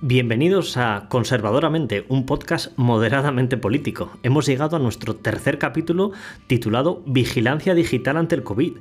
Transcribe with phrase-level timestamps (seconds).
[0.00, 4.12] Bienvenidos a Conservadoramente, un podcast moderadamente político.
[4.22, 6.12] Hemos llegado a nuestro tercer capítulo
[6.46, 8.76] titulado Vigilancia Digital ante el COVID,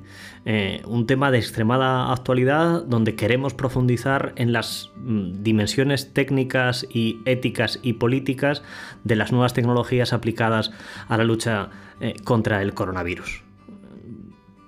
[0.45, 7.19] eh, un tema de extremada actualidad donde queremos profundizar en las mm, dimensiones técnicas y
[7.25, 8.61] éticas y políticas
[9.03, 10.69] de las nuevas tecnologías aplicadas
[11.07, 13.46] a la lucha eh, contra el coronavirus.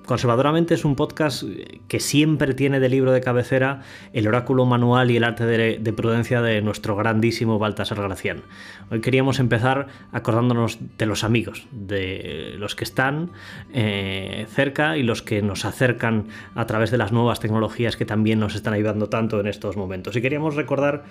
[0.09, 1.43] Conservadoramente es un podcast
[1.87, 3.81] que siempre tiene de libro de cabecera
[4.11, 8.41] el oráculo manual y el arte de, prudencia de nuestro grandísimo Baltasar Gracián.
[8.89, 13.29] Hoy queríamos empezar acordándonos de los amigos, de los que están
[13.71, 18.39] eh, cerca y los que nos acercan a través de las nuevas tecnologías que también
[18.39, 20.15] nos están ayudando tanto en estos momentos.
[20.15, 21.03] Y queríamos recordar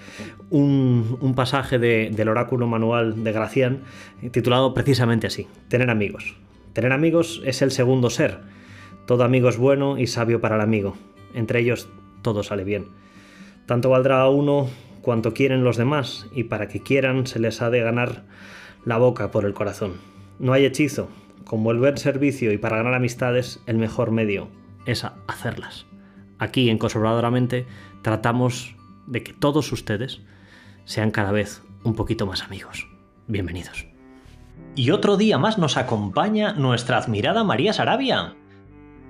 [0.50, 3.82] un, pasaje del oráculo manual de Gracián
[4.32, 6.34] titulado precisamente así, Tener amigos.
[6.72, 8.57] Tener amigos es el segundo ser
[9.08, 10.94] todo amigo es bueno y sabio para el amigo.
[11.32, 11.88] Entre ellos
[12.20, 12.88] todo sale bien.
[13.64, 14.68] Tanto valdrá a uno
[15.00, 18.24] cuanto quieren los demás, y para que quieran se les ha de ganar
[18.84, 19.94] la boca por el corazón.
[20.38, 21.08] No hay hechizo,
[21.44, 24.48] como el servicio y para ganar amistades, el mejor medio
[24.84, 25.86] es hacerlas.
[26.38, 27.64] Aquí en Conservadoramente
[28.02, 30.20] tratamos de que todos ustedes
[30.84, 32.86] sean cada vez un poquito más amigos.
[33.26, 33.86] Bienvenidos.
[34.74, 38.34] Y otro día más nos acompaña nuestra admirada María Sarabia.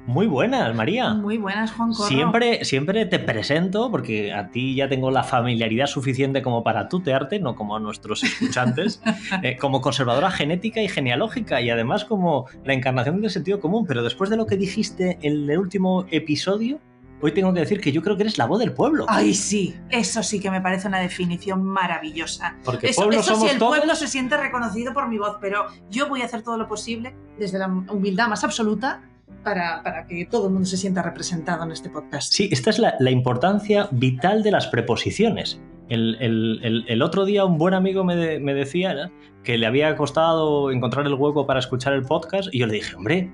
[0.08, 1.12] Muy buenas, María.
[1.12, 2.08] Muy buenas, Juan Corro.
[2.08, 7.40] Siempre, siempre te presento, porque a ti ya tengo la familiaridad suficiente como para tutearte,
[7.40, 9.02] no como a nuestros escuchantes,
[9.42, 13.84] eh, como conservadora genética y genealógica, y además como la encarnación del sentido común.
[13.86, 16.80] Pero después de lo que dijiste en el último episodio,
[17.20, 19.04] hoy tengo que decir que yo creo que eres la voz del pueblo.
[19.08, 22.56] Ay, sí, eso sí que me parece una definición maravillosa.
[22.64, 26.08] Porque eso, pueblo eso sí, el pueblo se siente reconocido por mi voz, pero yo
[26.08, 29.02] voy a hacer todo lo posible, desde la humildad más absoluta,
[29.42, 32.32] para, que todo el mundo se sienta representado en este podcast.
[32.32, 35.60] Sí, esta es la, importancia vital de las preposiciones.
[35.88, 39.10] El, otro día un buen amigo me, decía
[39.42, 42.94] que le había costado encontrar el hueco para escuchar el podcast y yo le dije,
[42.96, 43.32] hombre,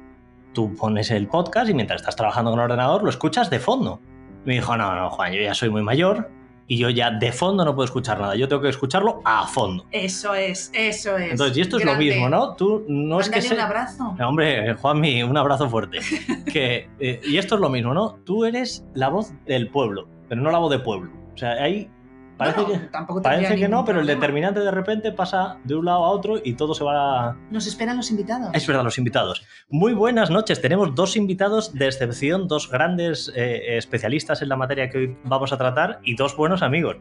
[0.53, 4.01] tú pones el podcast y mientras estás trabajando con el ordenador lo escuchas de fondo.
[4.45, 6.31] Me dijo, no, no, Juan, yo ya soy muy mayor,
[6.67, 9.85] y yo ya de fondo no puedo escuchar nada, yo tengo que escucharlo a fondo.
[9.91, 11.33] Eso es, eso es.
[11.33, 12.55] Entonces, y esto es lo mismo, ¿no?
[12.55, 14.17] Tú no es que un abrazo.
[14.27, 15.99] Hombre, Juanmi, un abrazo fuerte.
[16.53, 18.15] que, eh, y esto es lo mismo, ¿no?
[18.25, 21.11] Tú eres la voz del pueblo, pero no la voz de pueblo.
[21.35, 21.91] O sea, hay
[22.37, 22.81] Parece que,
[23.23, 26.55] parece que no, pero el determinante de repente pasa de un lado a otro y
[26.55, 27.37] todo se va a...
[27.51, 28.51] Nos esperan los invitados.
[28.53, 29.47] Es verdad, los invitados.
[29.69, 30.61] Muy buenas noches.
[30.61, 35.53] Tenemos dos invitados de excepción, dos grandes eh, especialistas en la materia que hoy vamos
[35.53, 36.97] a tratar y dos buenos amigos.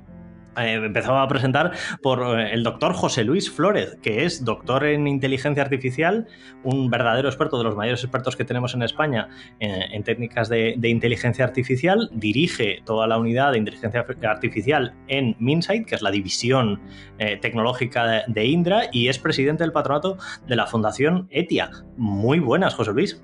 [0.58, 1.72] Eh, empezaba a presentar
[2.02, 6.28] por eh, el doctor José Luis Flórez, que es doctor en inteligencia artificial,
[6.64, 11.46] un verdadero experto de los mayores expertos que tenemos en España en, técnicas de, inteligencia
[11.46, 16.82] artificial, dirige toda la unidad de inteligencia artificial en Minsight, que es la división
[17.18, 21.72] eh, tecnológica de, Indra, y es presidente del patronato de la Fundación ETIA.
[21.98, 23.22] Muy buenas, José Luis.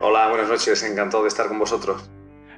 [0.00, 2.10] Hola, buenas noches, encantado de estar con vosotros.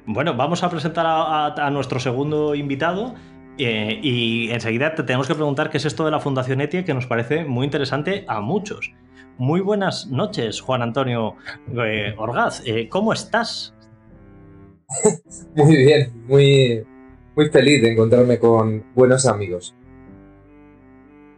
[0.05, 3.15] Bueno, vamos a presentar a nuestro segundo invitado,
[3.57, 6.93] eh, y enseguida te tenemos que preguntar qué es esto de la Fundación ETIA, que
[6.93, 8.93] nos parece muy interesante a muchos.
[9.37, 11.35] Muy buenas noches, Juan Antonio
[11.85, 12.63] eh, Orgaz.
[12.65, 13.75] Eh, ¿Cómo estás?
[15.55, 16.83] muy bien, muy,
[17.35, 19.75] muy feliz de encontrarme con buenos amigos.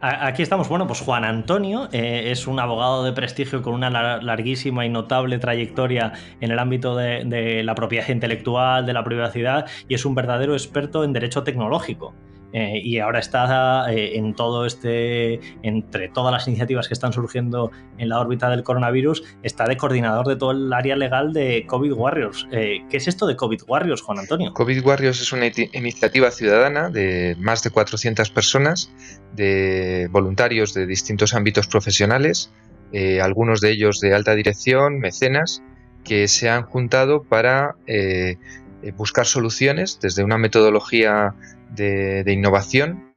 [0.06, 3.88] Aquí estamos, bueno, pues Juan Antonio eh, es un abogado de prestigio con una
[4.20, 9.94] larguísima y notable trayectoria en el ámbito de, la propiedad intelectual, de la privacidad, y
[9.94, 12.12] es un verdadero experto en derecho tecnológico.
[12.54, 17.70] Eh, y ahora está eh, en todo este, entre todas las iniciativas que están surgiendo
[17.98, 21.92] en la órbita del coronavirus, está de coordinador de todo el área legal de COVID
[21.92, 22.46] Warriors.
[22.50, 24.54] ¿Qué es esto de COVID Warriors, Juan Antonio?
[24.54, 28.90] COVID Warriors es una iniciativa ciudadana de más de 400 personas
[29.34, 32.50] de voluntarios de distintos ámbitos profesionales,
[32.92, 35.62] eh, algunos de ellos de alta dirección, mecenas,
[36.04, 38.36] que se han juntado para eh,
[38.84, 41.34] eh, buscar soluciones desde una metodología
[41.74, 43.14] de, innovación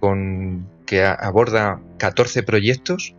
[0.00, 3.14] con, que aborda 14 proyectos,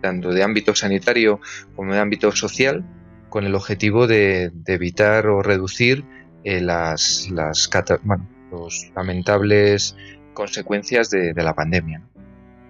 [0.00, 1.40] tanto de ámbito sanitario
[1.76, 2.84] como de ámbito social,
[3.28, 6.04] con el objetivo de, evitar o reducir
[6.44, 7.68] las, las
[8.52, 9.96] los lamentables
[10.34, 12.02] consecuencias de, la pandemia.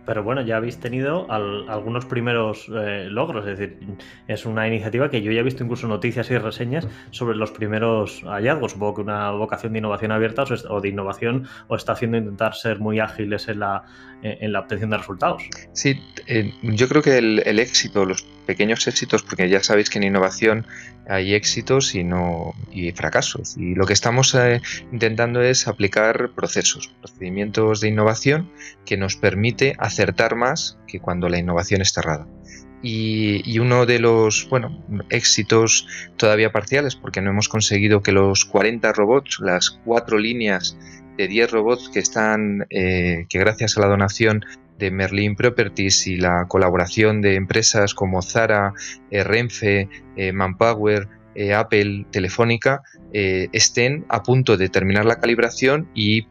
[0.05, 3.47] Pero bueno, ya habéis tenido algunos primeros eh, logros.
[3.47, 3.79] Es decir,
[4.27, 8.23] es una iniciativa que yo ya he visto incluso noticias y reseñas sobre los primeros
[8.25, 8.73] hallazgos.
[8.73, 12.81] Supongo que una vocación de innovación abierta o de innovación o está haciendo intentar ser
[12.81, 13.85] muy ágiles en la,
[14.23, 15.43] en la obtención de resultados.
[15.73, 20.05] Sí, eh, yo creo que el, éxito, los pequeños éxitos, porque ya sabéis que en
[20.05, 20.67] innovación
[21.09, 23.57] hay éxitos y no y fracasos.
[23.57, 24.61] Y lo que estamos eh,
[24.93, 28.51] intentando es aplicar procesos, procedimientos de innovación
[28.85, 32.27] que nos permite acertar más que cuando la innovación es cerrada.
[32.85, 35.87] Y, uno de los bueno, éxitos
[36.17, 40.77] todavía parciales, porque no hemos conseguido que los 40 robots, las cuatro líneas
[41.23, 44.45] de 10 robots que están, eh, que gracias a la donación
[44.81, 48.73] de Merlin Properties y la colaboración de empresas como Zara,
[49.13, 51.09] eh, Renfe, eh, Manpower,
[51.57, 56.27] Apple, Telefónica, estén a punto de terminar la calibración y,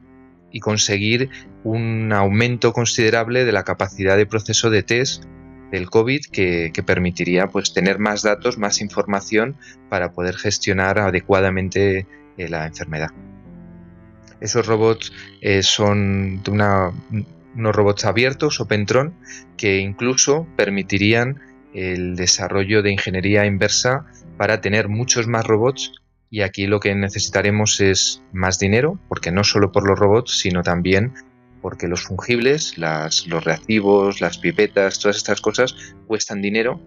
[0.60, 1.30] conseguir
[1.64, 5.24] un aumento considerable de la capacidad de proceso de test
[5.72, 9.56] del COVID que, permitiría pues, tener más datos, más información
[9.90, 12.06] para poder gestionar adecuadamente
[12.38, 13.10] la enfermedad.
[14.42, 15.14] Esos robots
[15.62, 16.92] son de una
[17.56, 19.14] unos robots abiertos, OpenTron,
[19.58, 21.42] que incluso permitirían
[21.74, 24.06] el desarrollo de ingeniería inversa
[24.38, 25.94] para tener muchos más robots
[26.30, 30.64] y aquí lo que necesitaremos es más dinero, porque no solo por los robots, sino
[30.64, 31.14] también
[31.62, 35.76] porque los fungibles, los reactivos, las pipetas, todas estas cosas
[36.08, 36.82] cuestan dinero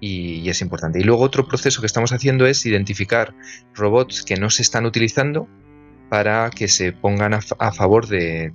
[0.00, 0.98] y, y, es importante.
[0.98, 3.34] Y luego otro proceso que estamos haciendo es identificar
[3.74, 5.46] robots que no se están utilizando
[6.08, 8.52] para que se pongan a, favor de,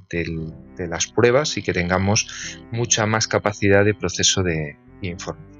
[0.78, 5.52] las pruebas y que tengamos mucha más capacidad de proceso de información.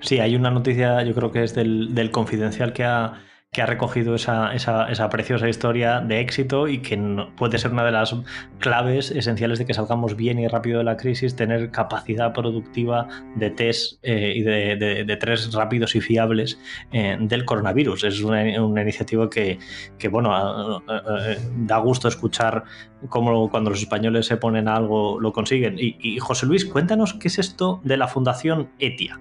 [0.00, 4.14] Sí, hay una noticia, yo creo que es del confidencial que ha, que ha recogido
[4.14, 6.96] esa, esa, preciosa historia de éxito y que
[7.36, 8.14] puede ser una de las
[8.60, 13.50] claves esenciales de que salgamos bien y rápido de la crisis, tener capacidad productiva de
[13.50, 16.60] test eh, y de, de, test rápidos y fiables
[16.92, 18.04] eh, del coronavirus.
[18.04, 18.48] Es una,
[18.82, 19.58] iniciativa que,
[19.98, 20.80] que bueno,
[21.56, 22.62] da gusto escuchar
[23.08, 25.74] cómo cuando los españoles se ponen a algo lo consiguen.
[25.76, 29.18] Y José Luis, cuéntanos qué es esto de la Fundación ETIA.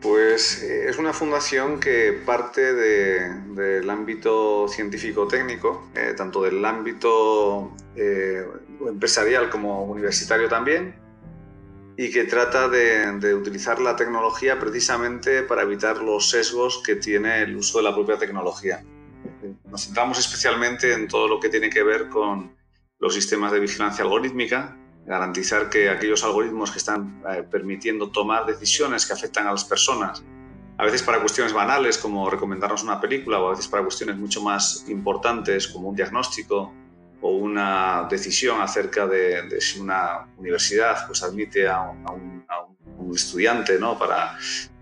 [0.00, 8.46] Pues eh, es una fundación que parte del ámbito científico-técnico, eh, tanto del ámbito eh,
[8.86, 10.94] empresarial como universitario también,
[11.96, 17.56] y que trata de, utilizar la tecnología precisamente para evitar los sesgos que tiene el
[17.56, 18.84] uso de la propia tecnología.
[19.64, 22.56] Nos centramos especialmente en todo lo que tiene que ver con
[23.00, 24.77] los sistemas de vigilancia algorítmica,
[25.08, 30.22] garantizar que aquellos algoritmos que están eh, permitiendo tomar decisiones que afectan a las personas,
[30.76, 34.42] a veces para cuestiones banales como recomendarnos una película o a veces para cuestiones mucho
[34.42, 36.72] más importantes como un diagnóstico
[37.20, 42.38] o una decisión acerca de, si una universidad pues, admite a un,
[43.14, 43.98] estudiante ¿no?
[43.98, 44.36] para,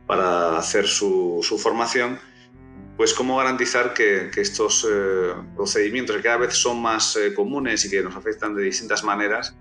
[0.07, 2.19] para hacer su, su, formación,
[2.97, 7.85] pues cómo garantizar que, que estos eh, procedimientos que cada vez son más eh, comunes
[7.85, 9.57] y que nos afectan de distintas maneras,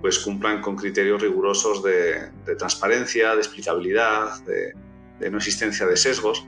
[0.00, 6.46] pues cumplan con criterios rigurosos de, transparencia, de explicabilidad, de, no existencia de sesgos.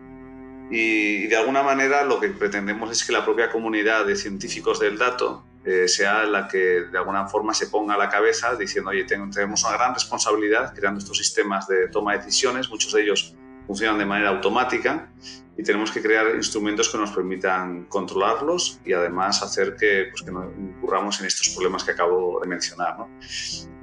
[0.70, 4.96] Y, de alguna manera lo que pretendemos es que la propia comunidad de científicos del
[4.96, 6.58] dato eh, sea la que
[6.90, 10.98] de alguna forma se ponga a la cabeza diciendo, oye, tenemos una gran responsabilidad creando
[10.98, 13.34] estos sistemas de toma de decisiones, muchos de ellos
[13.66, 15.08] funcionan de manera automática
[15.56, 20.32] y tenemos que crear instrumentos que nos permitan controlarlos y además hacer que, pues, que
[20.32, 22.98] no incurramos en estos problemas que acabo de mencionar.
[22.98, 23.08] ¿no?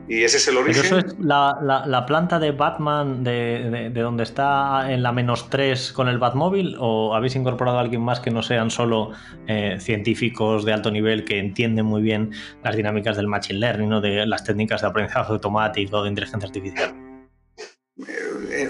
[0.07, 0.83] Y ese es el origen.
[0.83, 5.93] eso es la, la, planta de Batman de, de, donde está en la menos 3
[5.93, 9.11] con el Batmóvil o habéis incorporado a alguien más que no sean solo
[9.45, 12.31] eh, científicos de alto nivel que entienden muy bien
[12.63, 14.01] las dinámicas del Machine Learning, ¿no?
[14.01, 16.95] de las técnicas de aprendizaje automático, de inteligencia artificial?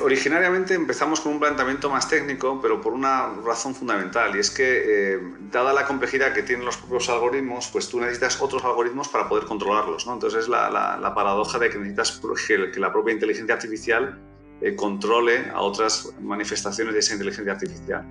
[0.10, 5.14] Originariamente empezamos con un planteamiento más técnico, pero por una razón fundamental, y es que,
[5.14, 5.20] eh,
[5.52, 9.46] dada la complejidad que tienen los propios algoritmos, pues tú necesitas otros algoritmos para poder
[9.46, 10.08] controlarlos.
[10.08, 10.14] ¿no?
[10.14, 14.20] Entonces es la, la, paradoja de que necesitas que, la propia inteligencia artificial
[14.62, 18.04] eh, controle a otras manifestaciones de esa inteligencia artificial.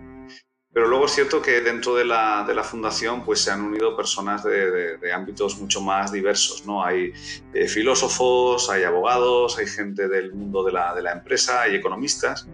[0.73, 3.97] Pero luego es cierto que dentro de la, de la fundación pues se han unido
[3.97, 6.67] personas de, de, ámbitos mucho más diversos.
[6.67, 6.85] ¿no?
[6.85, 7.13] Hay
[7.55, 12.47] eh, filósofos, hay abogados, hay gente del mundo de la, de la empresa, hay economistas,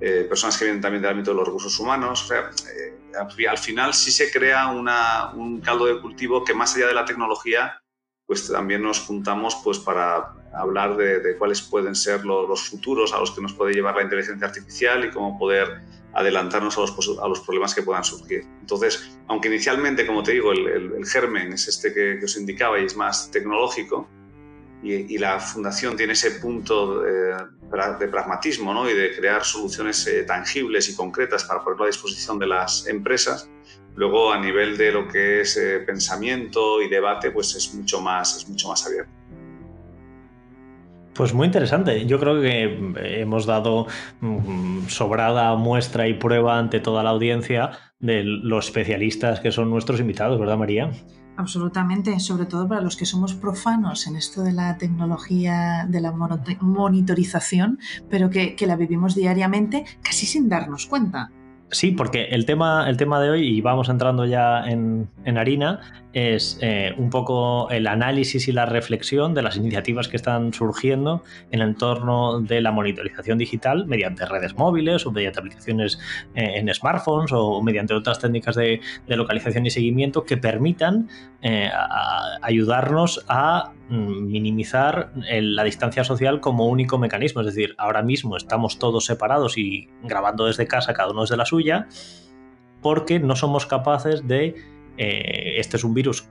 [0.00, 2.24] eh, personas que vienen también del ámbito de los recursos humanos.
[2.24, 6.76] O sea, eh, al final sí se crea una, un caldo de cultivo que más
[6.76, 7.80] allá de la tecnología
[8.26, 13.20] pues también nos juntamos pues para hablar de, de cuáles pueden ser los futuros a
[13.20, 15.80] los que nos puede llevar la inteligencia artificial y cómo poder
[16.16, 18.44] adelantarnos a los, a los problemas que puedan surgir.
[18.60, 22.96] Entonces, aunque inicialmente, como te digo, el, germen es este que, os indicaba y es
[22.96, 24.08] más tecnológico,
[24.82, 27.34] y, la fundación tiene ese punto de,
[27.98, 28.88] de pragmatismo ¿no?
[28.88, 33.50] y de crear soluciones tangibles y concretas para ponerlo a disposición de las empresas,
[33.96, 38.48] luego a nivel de lo que es pensamiento y debate, pues es mucho más, es
[38.48, 39.15] mucho más abierto.
[41.16, 42.04] Pues muy interesante.
[42.06, 43.86] Yo creo que hemos dado
[44.20, 47.70] mm, sobrada muestra y prueba ante toda la audiencia
[48.00, 50.90] de los especialistas que son nuestros invitados, ¿verdad, María?
[51.38, 56.12] Absolutamente, sobre todo para los que somos profanos en esto de la tecnología, de la
[56.12, 57.78] monitorización,
[58.10, 61.30] pero que, que la vivimos diariamente casi sin darnos cuenta.
[61.70, 65.80] Sí, porque el tema, el tema de hoy, y vamos entrando ya en, harina,
[66.16, 71.22] es eh, un poco el análisis y la reflexión de las iniciativas que están surgiendo
[71.50, 75.98] en el entorno de la monitorización digital mediante redes móviles o mediante aplicaciones
[76.34, 81.10] eh, en smartphones o mediante otras técnicas de, localización y seguimiento que permitan
[81.42, 81.68] eh,
[82.40, 87.42] ayudarnos a mm, minimizar la distancia social como único mecanismo.
[87.42, 91.44] Es decir, ahora mismo estamos todos separados y grabando desde casa, cada uno desde la
[91.44, 91.88] suya,
[92.80, 94.75] porque no somos capaces de...
[94.98, 96.28] Eh, este es un virus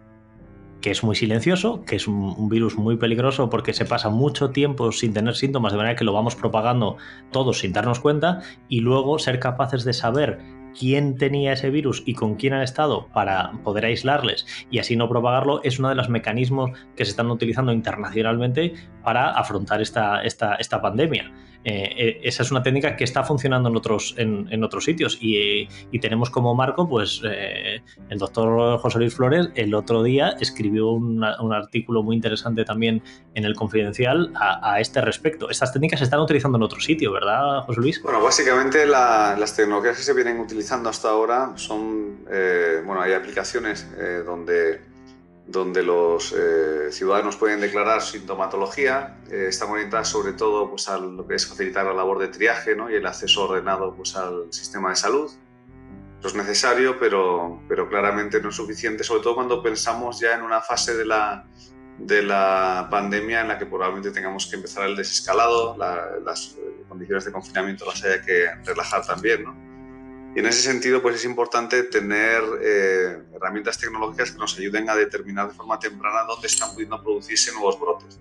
[0.82, 4.92] que es muy silencioso, que es un, virus muy peligroso porque se pasa mucho tiempo
[4.92, 6.98] sin tener síntomas, de manera que lo vamos propagando
[7.32, 10.40] todos sin darnos cuenta, y luego ser capaces de saber
[10.78, 15.10] quién tenía ese virus y con quién han estado para poder aislarles y así no
[15.10, 20.56] propagarlo es uno de los mecanismos que se están utilizando internacionalmente para afrontar esta, esta,
[20.56, 21.32] esta pandemia.
[21.66, 25.68] Eh, eh, esa es una técnica que está funcionando en otros, en, otros sitios y,
[26.00, 31.24] tenemos como marco, pues eh, el doctor José Luis Flores el otro día escribió un
[31.24, 33.02] artículo muy interesante también
[33.34, 35.50] en el Confidencial a, este respecto.
[35.50, 38.04] Estas técnicas se están utilizando en otro sitio, ¿verdad, José Luis?
[38.04, 42.26] Bueno, básicamente las tecnologías que se vienen utilizando hasta ahora son,
[42.86, 43.88] bueno, hay aplicaciones
[44.24, 44.95] donde
[45.48, 49.18] donde los eh, ciudadanos pueden declarar sintomatología.
[49.30, 52.76] Eh, están orientadas sobre todo pues, a lo que es facilitar la labor de triaje
[52.76, 52.90] ¿no?
[52.90, 55.32] y el acceso ordenado pues, al sistema de salud.
[56.20, 60.42] Eso es necesario, pero, pero claramente no es suficiente, sobre todo cuando pensamos ya en
[60.42, 61.46] una fase de la,
[62.00, 66.58] de la pandemia en la que probablemente tengamos que empezar el desescalado, las
[66.90, 69.44] condiciones de confinamiento las haya que relajar también.
[69.44, 69.65] ¿no?
[70.36, 74.96] Y en ese sentido, pues es importante tener eh, herramientas tecnológicas que nos ayuden a
[74.96, 78.20] determinar de forma temprana dónde están pudiendo producirse nuevos brotes.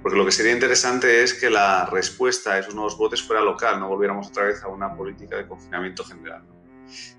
[0.00, 3.80] Porque lo que sería interesante es que la respuesta a esos nuevos brotes fuera local,
[3.80, 6.44] no volviéramos otra vez a una política de confinamiento general.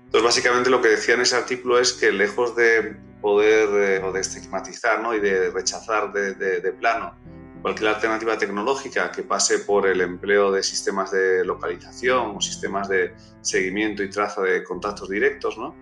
[0.04, 3.68] Entonces, básicamente lo que decía en ese artículo es que lejos de poder
[4.00, 5.14] eh, o de estigmatizar ¿no?
[5.14, 7.14] y de rechazar de, plano
[7.62, 13.14] cualquier alternativa tecnológica que pase por el empleo de sistemas de localización o sistemas de
[13.40, 15.74] seguimiento y traza de contactos directos, ¿no?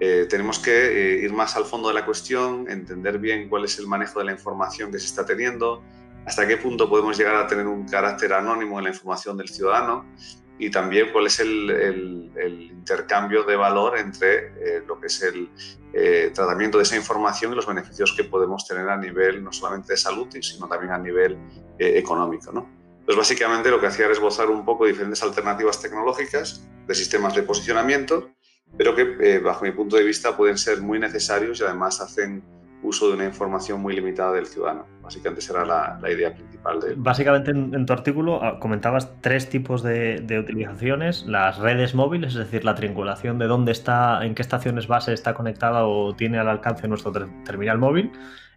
[0.00, 3.78] Eh, tenemos que eh, ir más al fondo de la cuestión, entender bien cuál es
[3.80, 5.82] el manejo de la información que se está teniendo,
[6.24, 10.06] hasta qué punto podemos llegar a tener un carácter anónimo en la información del ciudadano
[10.58, 12.30] y también cuál es el,
[12.70, 15.50] intercambio de valor entre eh, lo que es el
[15.92, 19.92] eh, tratamiento de esa información y los beneficios que podemos tener a nivel no solamente
[19.92, 21.36] de salud, sino también a nivel
[21.78, 22.50] eh, económico.
[22.50, 22.66] ¿no?
[23.00, 27.42] Entonces, básicamente lo que hacía era esbozar un poco diferentes alternativas tecnológicas de sistemas de
[27.42, 28.30] posicionamiento,
[28.76, 32.42] pero que bajo mi punto de vista pueden ser muy necesarios y además hacen
[32.82, 34.86] uso de una información muy limitada del ciudadano.
[35.02, 36.94] Básicamente será la, idea principal de...
[36.96, 41.26] Básicamente en, tu artículo ah, comentabas tres tipos de, utilizaciones.
[41.26, 45.34] Las redes móviles, es decir, la triangulación de dónde está, en qué estaciones base está
[45.34, 47.12] conectada o tiene al alcance nuestro
[47.44, 48.12] terminal móvil.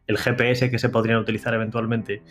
[0.08, 2.22] El GPS que se podrían utilizar eventualmente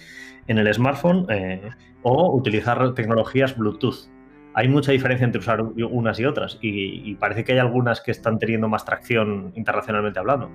[0.46, 1.70] en el smartphone eh,
[2.02, 4.08] o utilizar tecnologías Bluetooth.
[4.54, 8.40] Hay mucha diferencia entre usar unas y otras y parece que hay algunas que están
[8.40, 10.50] teniendo más tracción internacionalmente hablando.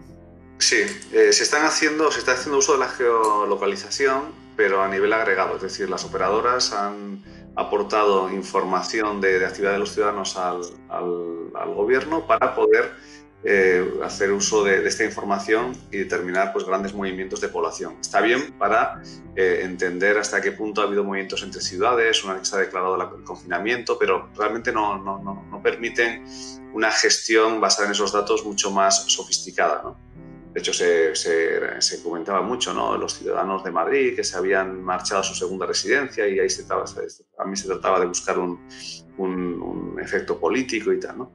[0.57, 5.12] Sí, eh, se están haciendo, se está haciendo uso de la geolocalización, pero a nivel
[5.12, 7.24] agregado, es decir, las operadoras han
[7.55, 10.62] aportado información de, actividad de los ciudadanos al,
[11.74, 12.91] gobierno para poder
[13.43, 17.97] eh, hacer uso de, esta información y determinar pues, grandes movimientos de población.
[18.00, 19.01] Está bien para
[19.35, 22.59] eh, entender hasta qué punto ha habido movimientos entre ciudades, una vez que se ha
[22.59, 26.25] declarado el confinamiento, pero realmente no, no, no, no permiten
[26.74, 29.81] una gestión basada en esos datos mucho más sofisticada.
[29.83, 30.04] ¿no?
[30.55, 32.95] De hecho, se, se, comentaba mucho, ¿no?
[32.95, 36.63] Los ciudadanos de Madrid que se habían marchado a su segunda residencia y ahí se
[36.63, 36.85] trataba,
[37.39, 38.65] a mí se trataba de buscar un,
[39.17, 41.33] un, efecto político y tal, ¿no?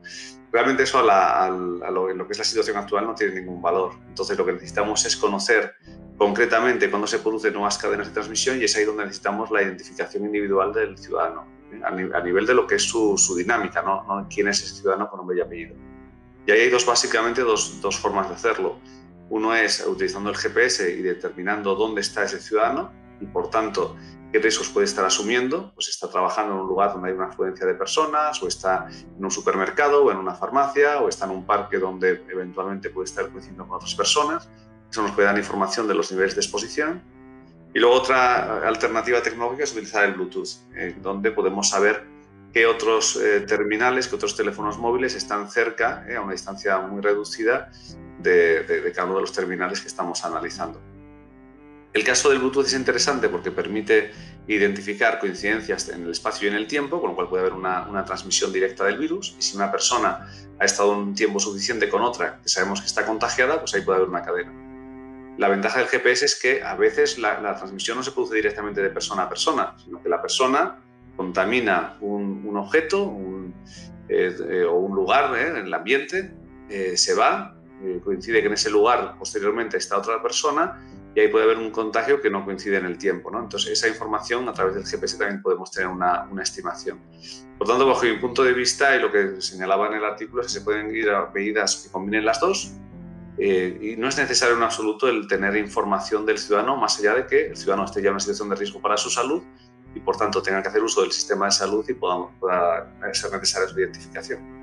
[0.51, 3.93] Realmente eso a, lo, en lo que es la situación actual no tiene ningún valor.
[4.09, 5.75] Entonces lo que necesitamos es conocer
[6.17, 10.25] concretamente cuándo se producen nuevas cadenas de transmisión y es ahí donde necesitamos la identificación
[10.25, 11.81] individual del ciudadano, ¿eh?
[11.85, 14.03] a, nivel de lo que es su, su dinámica, ¿no?
[14.05, 14.27] ¿no?
[14.35, 15.75] quién es ese ciudadano con nombre y apellido.
[16.47, 18.79] Y ahí hay dos, básicamente dos, dos formas de hacerlo
[19.31, 23.97] uno es utilizando el GPS y determinando dónde está ese ciudadano y por tanto
[24.33, 27.67] qué riesgos puede estar asumiendo, pues está trabajando en un lugar donde hay una afluencia
[27.67, 31.47] de personas, o está en un supermercado, o en una farmacia, o está en un
[31.47, 34.49] parque donde eventualmente puede estar coincidiendo con otras personas.
[34.91, 37.03] Eso nos puede dar información de los niveles de exposición.
[37.75, 42.05] Y luego otra alternativa tecnológica es utilizar el Bluetooth, eh, donde podemos saber
[42.53, 47.01] qué otros eh, terminales, qué otros teléfonos móviles están cerca, eh, a una distancia muy
[47.01, 47.71] reducida,
[48.23, 50.81] de, cada uno de los terminales que estamos analizando.
[51.93, 54.13] El caso del Bluetooth es interesante porque permite
[54.47, 58.05] identificar coincidencias en el espacio y en el tiempo, con lo cual puede haber una,
[58.05, 59.35] transmisión directa del virus.
[59.39, 63.05] Y si una persona ha estado un tiempo suficiente con otra que sabemos que está
[63.05, 64.53] contagiada, pues ahí puede haber una cadena.
[65.37, 68.91] La ventaja del GPS es que a veces la, transmisión no se produce directamente de
[68.91, 70.79] persona a persona, sino que la persona
[71.17, 73.17] contamina un, objeto
[74.09, 76.35] eh, eh, o un lugar eh, en el ambiente,
[76.95, 77.57] se va,
[78.05, 80.79] coincide que en ese lugar posteriormente está otra persona
[81.15, 83.31] y ahí puede haber un contagio que no coincide en el tiempo.
[83.31, 83.41] ¿no?
[83.41, 87.01] Entonces, esa información a través del GPS también podemos tener una, una, estimación.
[87.59, 90.49] Por tanto, bajo mi punto de vista, y lo que señalaba en el artículo, es
[90.49, 92.73] que se pueden ir a medidas que combinen las dos.
[93.39, 97.27] Eh, y no es necesario en absoluto el tener información del ciudadano, más allá de
[97.27, 99.43] que el ciudadano esté ya en una situación de riesgo para su salud
[99.95, 103.33] y, por tanto, tenga que hacer uso del sistema de salud y pueda, pueda ser
[103.33, 104.60] necesaria su identificación.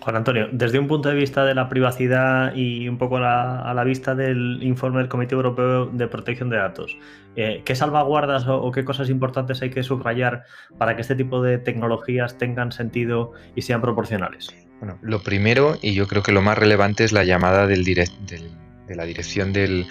[0.00, 3.84] Juan Antonio, desde un punto de vista de la privacidad y un poco a la,
[3.84, 6.96] vista del informe del Comité Europeo de Protección de Datos,
[7.36, 10.44] eh, ¿qué salvaguardas o, qué cosas importantes hay que subrayar
[10.78, 14.54] para que este tipo de tecnologías tengan sentido y sean proporcionales?
[14.80, 18.96] Bueno, lo primero, y yo creo que lo más relevante, es la llamada del de
[18.96, 19.86] la dirección del,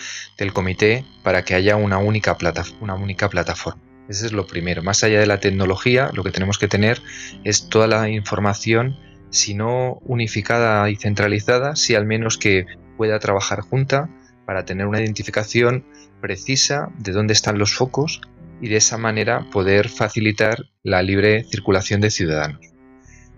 [0.54, 2.38] comité para que haya una única,
[2.80, 3.82] una única plataforma.
[4.10, 4.84] Ese es lo primero.
[4.84, 7.02] Más allá de la tecnología, lo que tenemos que tener
[7.44, 8.98] es toda la información
[9.34, 14.08] si no unificada y centralizada, si al menos que pueda trabajar junta
[14.46, 15.84] para tener una identificación
[16.22, 18.22] precisa de dónde están los focos
[18.62, 22.62] y de esa manera poder facilitar la libre circulación de ciudadanos.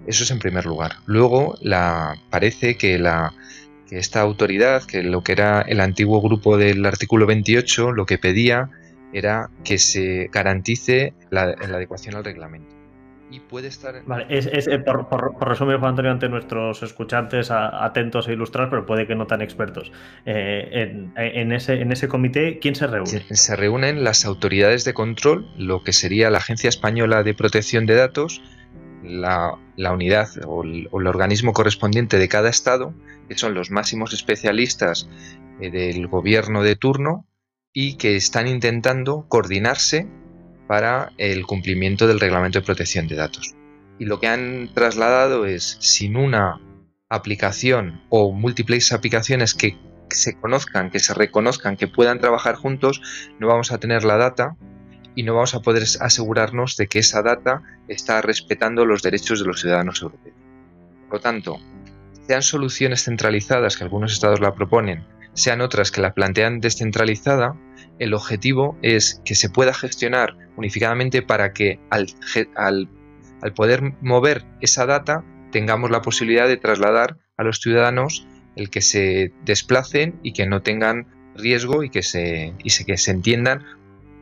[0.05, 0.97] Eso es en primer lugar.
[1.05, 3.01] Luego la, parece que
[3.89, 8.69] esta autoridad, que lo que era el antiguo grupo del artículo 28, lo que pedía
[9.13, 12.75] era que se garantice la adecuación al reglamento
[13.32, 14.03] y puede estar.
[14.05, 19.08] Vale, es, eh, por, resumir, Juan Antonio, ante nuestros escuchantes atentos a ilustrar, pero puede
[19.08, 19.91] que no tan expertos.
[20.25, 23.25] Eh, en, ese, en ese comité, ¿quién se reúne?
[23.31, 27.96] Se, reúnen las autoridades de control, lo que sería la Agencia Española de Protección de
[27.96, 28.42] Datos,
[29.03, 29.57] la,
[29.92, 32.94] unidad o el, organismo correspondiente de cada estado,
[33.27, 35.09] que son los máximos especialistas
[35.59, 37.25] eh, del gobierno de turno
[37.74, 40.07] y que están intentando coordinarse
[40.67, 43.55] para el cumplimiento del reglamento de protección de datos.
[43.99, 46.59] Y lo que han trasladado es, sin una
[47.09, 49.77] aplicación o múltiples aplicaciones que
[50.09, 53.01] se conozcan, que se reconozcan, que puedan trabajar juntos,
[53.39, 54.55] no vamos a tener la data
[55.15, 59.45] y no vamos a poder asegurarnos de que esa data está respetando los derechos de
[59.45, 60.35] los ciudadanos europeos.
[61.07, 61.59] Por lo tanto,
[62.27, 67.55] sean soluciones centralizadas, que algunos estados la proponen, sean otras que la plantean descentralizada,
[68.00, 72.08] el objetivo es que se pueda gestionar unificadamente para que al,
[73.55, 79.34] poder mover esa data tengamos la posibilidad de trasladar a los ciudadanos el que se
[79.44, 83.66] desplacen y que no tengan riesgo y que se, y que se entiendan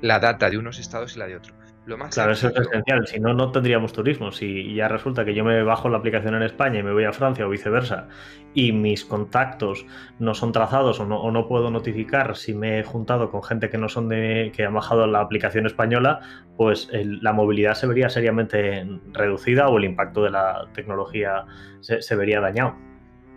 [0.01, 1.62] la data de unos estados y la de otros
[2.09, 3.07] claro, eso es esencial.
[3.07, 4.31] Si no, no tendríamos turismo.
[4.31, 7.13] Si ya resulta que yo me bajo la aplicación en España y me voy a
[7.13, 8.07] Francia o viceversa,
[8.53, 9.85] y mis contactos
[10.19, 13.89] no son trazados o no, puedo notificar si me he juntado con gente que no
[13.89, 16.21] son de que han bajado la aplicación española,
[16.55, 21.45] pues la movilidad se vería seriamente reducida o el impacto de la tecnología
[21.81, 22.75] se, se vería dañado.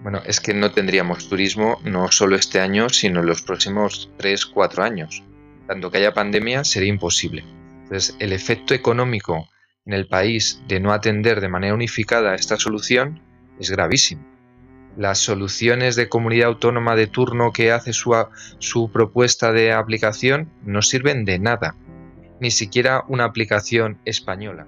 [0.02, 4.82] Bueno, es que no tendríamos turismo no solo este año, sino en los próximos 3-4
[4.82, 5.24] años.
[5.66, 7.44] Tanto que haya pandemia sería imposible.
[7.87, 9.49] Entonces, el efecto económico
[9.85, 13.20] en el país de no atender de manera unificada esta solución
[13.61, 14.27] es gravísimo.
[14.96, 18.12] Las soluciones de comunidad autónoma de turno que hace su,
[18.59, 21.77] su propuesta de aplicación no sirven de nada,
[22.40, 24.66] ni siquiera una aplicación española.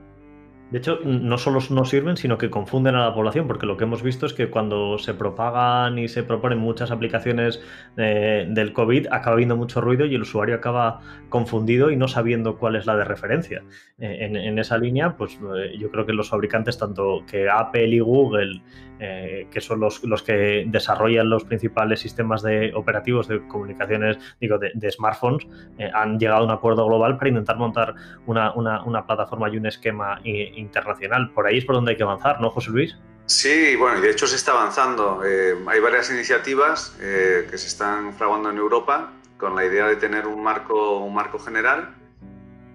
[0.71, 3.85] De hecho, no solo no sirven, sino que confunden a la población, porque lo que
[3.85, 7.63] hemos visto es que cuando se propagan y se proponen muchas aplicaciones
[7.97, 11.01] eh, del COVID, acaba habiendo mucho ruido y el usuario acaba
[11.31, 13.63] confundido y no sabiendo cuál es la de referencia.
[13.99, 18.01] Eh, en, esa línea, pues eh, yo creo que los fabricantes, tanto que Apple y
[18.01, 18.61] Google,
[18.99, 24.91] que son los, los, que desarrollan los principales sistemas de operativos de comunicaciones, digo, de,
[24.91, 25.47] smartphones,
[25.95, 27.95] han llegado a un acuerdo global para intentar montar
[28.27, 31.31] una, una, plataforma y un esquema internacional.
[31.31, 32.97] Por ahí es por donde hay que avanzar, ¿no, José Luis?
[33.29, 35.23] Sí, bueno, y de hecho se está avanzando.
[35.23, 39.97] Eh, hay varias iniciativas eh, que se están fraguando en Europa con la idea de
[39.97, 41.95] tener un marco, un marco general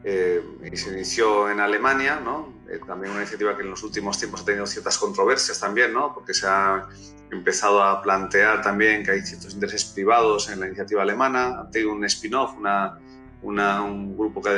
[0.05, 2.53] y se inició en Alemania, ¿no?
[2.87, 6.13] también una iniciativa que en los últimos tiempos ha tenido ciertas controversias también, ¿no?
[6.13, 6.87] porque se ha
[7.31, 11.91] empezado a plantear también que hay ciertos intereses privados en la iniciativa alemana, ha tenido
[11.91, 12.99] un spin-off, una,
[13.41, 14.49] una, un grupo que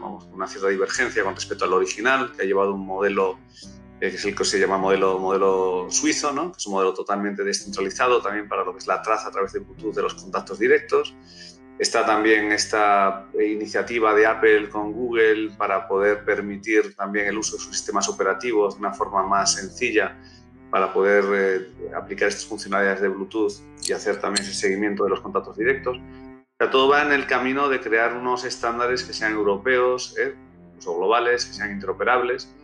[0.00, 3.38] vamos, una cierta divergencia con respecto al original, que ha llevado un modelo
[4.00, 6.52] eh, que es el que se llama modelo, modelo suizo, ¿no?
[6.52, 9.52] que es un modelo totalmente descentralizado también para lo que es la traza a través
[9.52, 11.14] de Bluetooth de los contactos directos.
[11.78, 17.62] Está también esta iniciativa de Apple con Google para poder permitir también el uso de
[17.62, 20.16] sus sistemas operativos de una forma más sencilla
[20.70, 23.54] para poder eh, aplicar estas funcionalidades de Bluetooth
[23.88, 25.98] y hacer también ese seguimiento de los contactos directos.
[26.70, 30.34] Todo va en el camino de crear unos estándares que sean europeos eh,
[30.86, 32.54] o globales, que sean interoperables.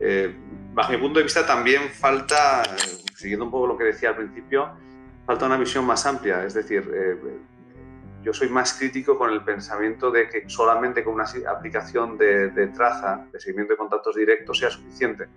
[0.00, 0.34] Eh,
[0.74, 2.62] bajo mi punto de vista también falta,
[3.16, 4.70] siguiendo un poco lo que decía al principio,
[5.26, 6.88] falta una visión más amplia, es decir,
[8.28, 13.26] yo soy más crítico con el pensamiento de que solamente con una aplicación de, traza,
[13.32, 15.28] de seguimiento de contactos directos, sea suficiente.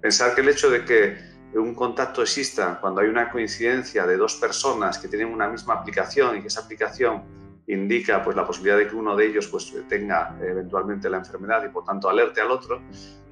[0.00, 1.18] Pensar que el hecho de que
[1.52, 6.38] un contacto exista cuando hay una coincidencia de dos personas que tienen una misma aplicación
[6.38, 7.24] y que esa aplicación
[7.66, 11.68] indica pues, la posibilidad de que uno de ellos pues, tenga eventualmente la enfermedad y
[11.68, 12.80] por tanto alerte al otro,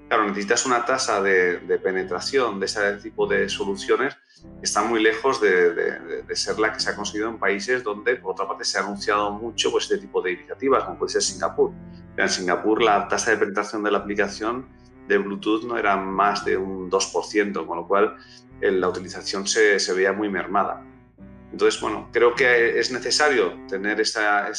[0.09, 4.17] claro, necesitas una tasa de, de penetración de ese tipo de soluciones
[4.63, 8.47] está muy lejos de, ser la que se ha conseguido en países donde, por otra
[8.47, 11.73] parte, se ha anunciado mucho pues, este tipo de iniciativas, como puede ser Singapur.
[12.17, 14.67] En Singapur la tasa de penetración de la aplicación
[15.07, 18.17] de Bluetooth no era más de un 2%, con lo cual
[18.61, 20.85] la utilización se, veía muy mermada.
[21.51, 24.51] Entonces, bueno, creo que es necesario tener esa,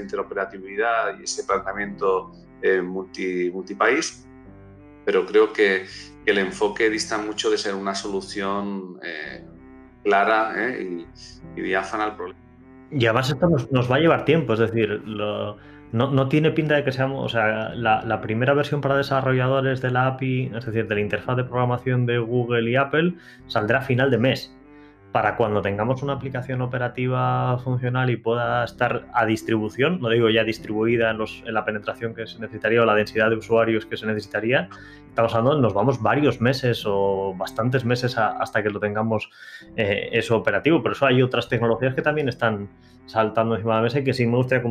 [0.00, 2.30] interoperatividad y ese planteamiento
[2.62, 4.27] eh, multi, multipaís,
[5.08, 5.86] pero creo que
[6.26, 9.42] el enfoque dista mucho de ser una solución eh,
[10.04, 11.06] clara eh,
[11.56, 12.38] y, diáfana al problema.
[12.90, 16.92] Y además esto nos, va a llevar tiempo, es decir, no, tiene pinta de que
[16.92, 21.00] seamos, o sea, la, primera versión para desarrolladores de la API, es decir, de la
[21.00, 23.14] interfaz de programación de Google y Apple,
[23.46, 24.54] saldrá a final de mes
[25.12, 30.44] para cuando tengamos una aplicación operativa funcional y pueda estar a distribución, no digo ya
[30.44, 33.96] distribuida en, los, en, la penetración que se necesitaría o la densidad de usuarios que
[33.96, 34.68] se necesitaría,
[35.08, 39.30] estamos hablando, nos vamos varios meses o bastantes meses hasta que lo tengamos
[39.76, 40.82] eh, eso operativo.
[40.82, 42.68] Por eso hay otras tecnologías que también están
[43.06, 44.62] saltando encima de la mesa y que sí me gustaría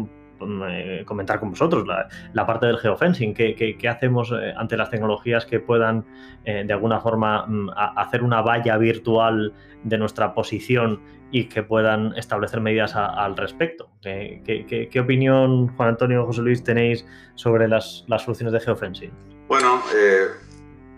[1.06, 1.86] comentar con vosotros
[2.34, 6.06] la, parte del geofencing, ¿qué, hacemos eh, ante las tecnologías que puedan
[6.46, 12.16] eh, de alguna forma mm, hacer una valla virtual de nuestra posición y que puedan
[12.18, 13.90] establecer medidas al respecto?
[14.02, 19.12] ¿Qué, opinión, Juan Antonio José Luis, tenéis sobre las, soluciones de geofencing?
[19.48, 19.82] Bueno,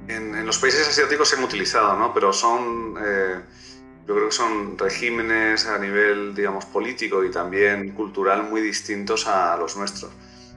[0.07, 2.13] en, en, los países asiáticos se han utilizado, ¿no?
[2.13, 2.95] pero son
[4.07, 9.55] yo creo que son regímenes a nivel, digamos, político y también cultural muy distintos a
[9.57, 10.11] los nuestros.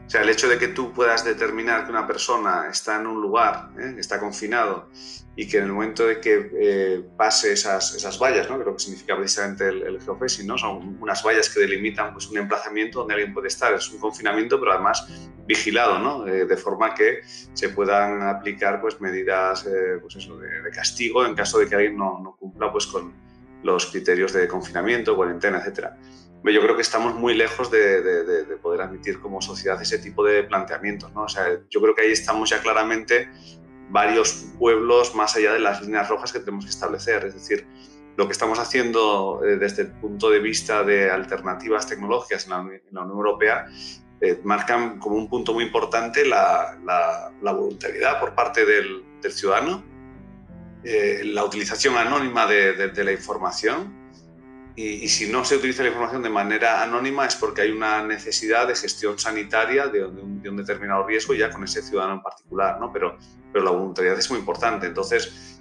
[0.07, 3.22] O sea, el hecho de que tú puedas determinar que una persona está en un
[3.22, 3.94] lugar, ¿eh?
[3.98, 4.90] está confinado,
[5.35, 8.59] y que en el momento de que eh, pase esas, esas vallas, ¿no?
[8.59, 10.59] que lo que significa precisamente el, el geofacing, ¿no?
[10.59, 13.72] son unas vallas que delimitan pues, un emplazamiento donde alguien puede estar.
[13.72, 15.09] Es un confinamiento, pero además
[15.46, 16.26] vigilado, ¿no?
[16.26, 19.66] Eh, de forma que se puedan aplicar pues, medidas
[20.00, 23.14] pues eso, de, de, castigo en caso de que alguien no, no cumpla pues, con,
[23.62, 25.96] los criterios de confinamiento, cuarentena, etcétera.
[26.44, 31.12] Yo creo que estamos muy lejos de, poder admitir como sociedad ese tipo de planteamientos.
[31.12, 31.22] ¿no?
[31.22, 33.29] O sea, yo creo que ahí estamos ya claramente
[33.90, 37.25] varios pueblos más allá de las líneas rojas que tenemos que establecer.
[37.27, 37.66] Es decir,
[38.16, 42.61] lo que estamos haciendo eh, desde el punto de vista de alternativas tecnológicas en la,
[42.61, 43.66] Unión Europea
[44.20, 49.91] eh, marcan como un punto muy importante la, la, voluntariedad por parte del, del ciudadano
[50.85, 54.01] eh, la utilización anónima de, la información.
[54.75, 58.66] Y, si no se utiliza la información de manera anónima es porque hay una necesidad
[58.66, 62.90] de gestión sanitaria de, un, determinado riesgo ya con ese ciudadano en particular, ¿no?
[62.92, 63.18] Pero,
[63.53, 64.87] pero la voluntariedad es muy importante.
[64.87, 65.61] Entonces,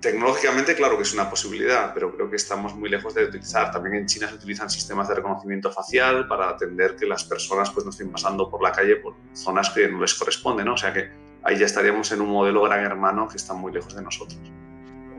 [0.00, 3.70] tecnológicamente, claro que es una posibilidad, pero creo que estamos muy lejos de utilizar.
[3.70, 7.84] También en China se utilizan sistemas de reconocimiento facial para atender que las personas pues,
[7.84, 10.74] no estén pasando por la calle por zonas que no les corresponden, ¿no?
[10.74, 13.94] O sea que ahí ya estaríamos en un modelo gran hermano que está muy lejos
[13.94, 14.38] de nosotros.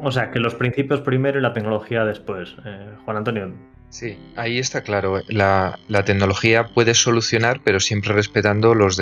[0.01, 2.55] O sea, que los principios primero y la tecnología después.
[2.65, 3.53] Eh, Juan Antonio.
[3.89, 5.21] Sí, ahí está claro.
[5.29, 9.01] La, tecnología puede solucionar, pero siempre respetando los,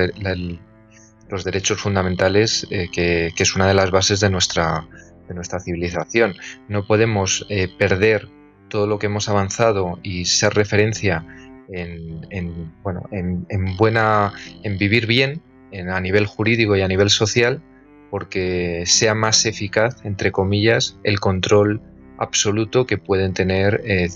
[1.30, 4.88] los derechos fundamentales, eh, que, es una de las bases de nuestra,
[5.28, 6.36] de nuestra civilización.
[6.70, 8.30] No podemos eh, perder
[8.70, 11.26] todo lo que hemos avanzado y ser referencia
[11.68, 14.34] en, bueno, en, buena,
[14.64, 15.42] en vivir bien
[15.80, 17.62] a nivel jurídico y a nivel social
[18.10, 21.82] porque sea más eficaz, entre comillas, el control
[22.18, 24.10] absoluto que pueden tener eh,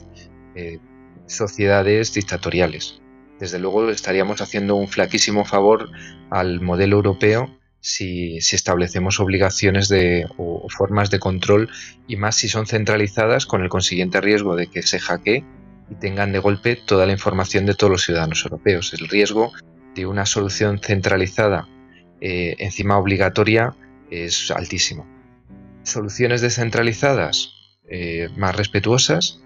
[0.55, 0.79] eh,
[1.25, 3.01] sociedades dictatoriales.
[3.39, 5.89] desde luego estaríamos haciendo un flaquísimo favor
[6.29, 7.49] al modelo europeo
[7.81, 11.69] si, establecemos obligaciones de, o formas de control
[12.07, 15.45] y más si son centralizadas con el consiguiente riesgo de que se hackee
[15.89, 18.93] y tengan de golpe toda la información de todos los ciudadanos europeos.
[18.93, 19.51] El riesgo
[19.95, 21.67] de una solución centralizada
[22.21, 23.75] eh, encima obligatoria
[24.09, 25.07] es altísimo.
[25.83, 27.53] Soluciones descentralizadas
[27.87, 29.41] eh, más respetuosas,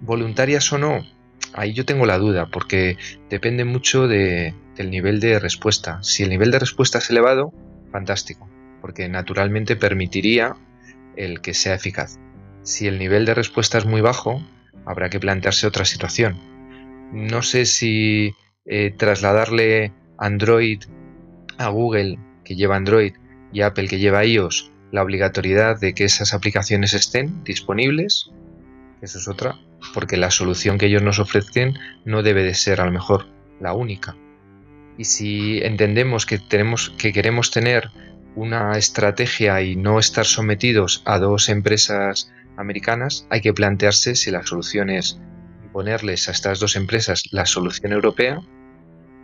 [0.00, 1.04] voluntarias o no,
[1.54, 2.96] ahí yo tengo la duda porque
[3.28, 6.02] depende mucho del nivel de respuesta.
[6.02, 7.52] Si el nivel de respuesta es elevado,
[7.90, 8.48] fantástico,
[8.80, 10.56] porque naturalmente permitiría
[11.16, 12.18] el que sea eficaz.
[12.62, 14.42] Si el nivel de respuesta es muy bajo,
[14.84, 16.38] habrá que plantearse otra situación.
[17.12, 18.34] No sé si
[18.68, 20.82] eh, trasladarle Android
[21.58, 23.14] a Google, que lleva Android,
[23.52, 28.30] y Apple, que lleva iOS, la obligatoriedad de que esas aplicaciones estén disponibles,
[29.00, 29.56] eso es otra,
[29.94, 33.26] porque la solución que ellos nos ofrecen no debe de ser a lo mejor
[33.60, 34.16] la única.
[34.96, 37.90] Y si entendemos que tenemos que queremos tener
[38.34, 44.44] una estrategia y no estar sometidos a dos empresas americanas, hay que plantearse si la
[44.44, 45.20] solución es
[45.72, 48.40] ponerles a estas dos empresas la solución europea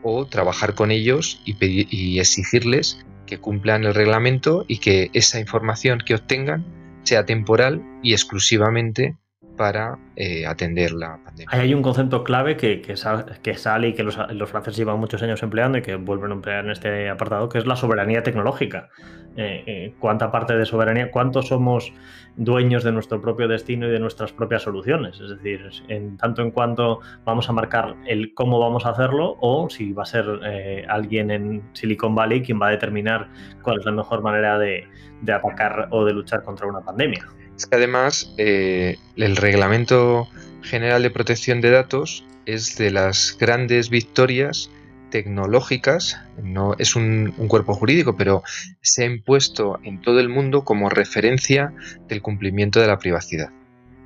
[0.05, 6.15] o trabajar con ellos y, exigirles que cumplan el reglamento y que esa información que
[6.15, 6.65] obtengan
[7.03, 9.17] sea temporal y exclusivamente
[9.57, 11.49] para eh, atender la pandemia.
[11.51, 14.17] hay un concepto clave que, sale y que los,
[14.51, 17.67] franceses llevan muchos años empleando y que vuelven a emplear en este apartado, que es
[17.67, 18.91] la soberanía tecnológica.
[19.37, 21.93] Eh, eh, ¿Cuánta parte de soberanía, cuántos somos
[22.37, 25.19] dueños de nuestro propio destino y de nuestras propias soluciones?
[25.19, 29.69] Es decir, en tanto en cuanto vamos a marcar el cómo vamos a hacerlo o
[29.71, 33.29] si va a ser alguien en Silicon Valley quien va a determinar
[33.63, 34.87] cuál es la mejor manera de
[35.33, 37.27] atacar o de luchar contra una pandemia.
[37.57, 40.29] Es que además eh, el Reglamento
[40.63, 44.71] General de Protección de Datos es de las grandes victorias
[45.11, 48.43] tecnológicas, no es un, cuerpo jurídico, pero
[48.81, 51.73] se ha impuesto en todo el mundo como referencia
[52.09, 53.51] del cumplimiento de la privacidad.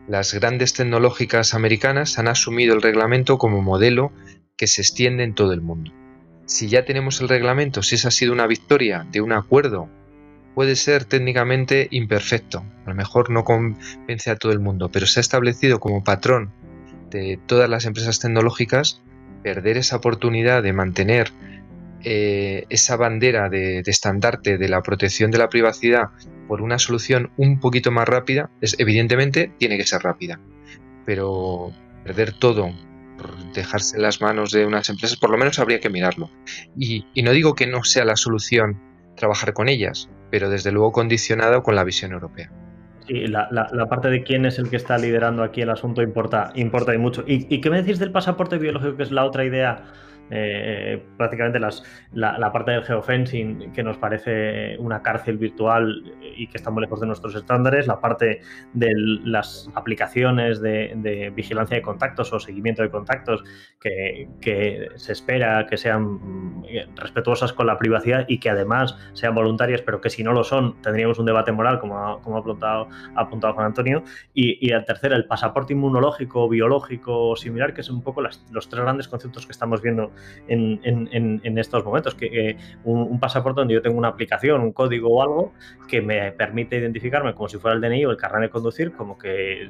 [0.06, 4.12] Las grandes tecnológicas americanas han asumido el reglamento como modelo
[4.58, 5.92] que se extiende en todo el mundo.
[6.44, 9.88] Si ya tenemos el reglamento, si esa ha sido una victoria de un acuerdo
[10.54, 15.20] puede ser técnicamente imperfecto, a lo mejor no convence a todo el mundo, pero se
[15.20, 16.50] ha establecido como patrón
[17.10, 19.02] de todas las empresas tecnológicas
[19.42, 21.32] perder esa oportunidad de mantener
[22.04, 26.10] eh, esa bandera de, estandarte de la protección de la privacidad
[26.46, 30.40] por una solución un poquito más rápida, es, evidentemente tiene que ser rápida,
[31.04, 31.72] pero
[32.04, 32.72] perder todo
[33.16, 36.30] por dejarse en las manos de unas empresas, por lo menos habría que mirarlo.
[36.76, 38.87] y no digo que no sea la solución
[39.18, 42.50] trabajar con ellas, pero desde luego condicionado con la visión europea.
[43.06, 43.48] Sí, la,
[43.88, 47.24] parte de quién es el que está liderando aquí el asunto importa, importa y mucho.
[47.26, 49.84] ¿Y, ¿Y, qué me decís del pasaporte biológico, que es la otra idea
[50.30, 56.02] eh, prácticamente las, la, parte del geofencing que nos parece una cárcel virtual
[56.36, 58.40] y que está muy lejos de nuestros estándares, la parte
[58.72, 58.92] de
[59.24, 63.42] las aplicaciones de, vigilancia de contactos o seguimiento de contactos
[63.80, 66.64] que, se espera que sean mm,
[66.96, 70.80] respetuosas con la privacidad y que además sean voluntarias, pero que si no lo son
[70.82, 74.02] tendríamos un debate moral, como ha, como ha apuntado, apuntado Juan Antonio.
[74.34, 78.68] Y, y el tercero, el pasaporte inmunológico, biológico o similar, que es un poco los
[78.68, 80.12] tres grandes conceptos que estamos viendo
[80.48, 82.14] en, estos momentos.
[82.14, 85.52] Que un, pasaporte donde yo tengo una aplicación, un código o algo
[85.88, 89.18] que me permite identificarme como si fuera el DNI o el carnet de conducir, como
[89.18, 89.68] que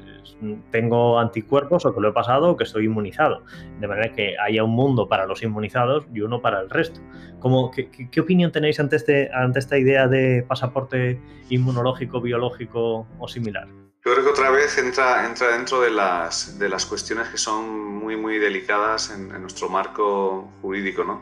[0.70, 3.42] tengo anticuerpos o que lo he pasado o que estoy inmunizado.
[3.80, 7.00] De manera que haya un mundo para los inmunizados y uno para el resto.
[7.40, 13.28] ¿Cómo, qué, qué, opinión tenéis ante, este, ante esta idea de pasaporte inmunológico, biológico o
[13.28, 13.68] similar?
[14.08, 17.68] Yo creo que otra vez entra, entra dentro de las, de las cuestiones que son
[17.68, 21.04] muy, muy delicadas en, nuestro marco jurídico.
[21.04, 21.20] ¿no?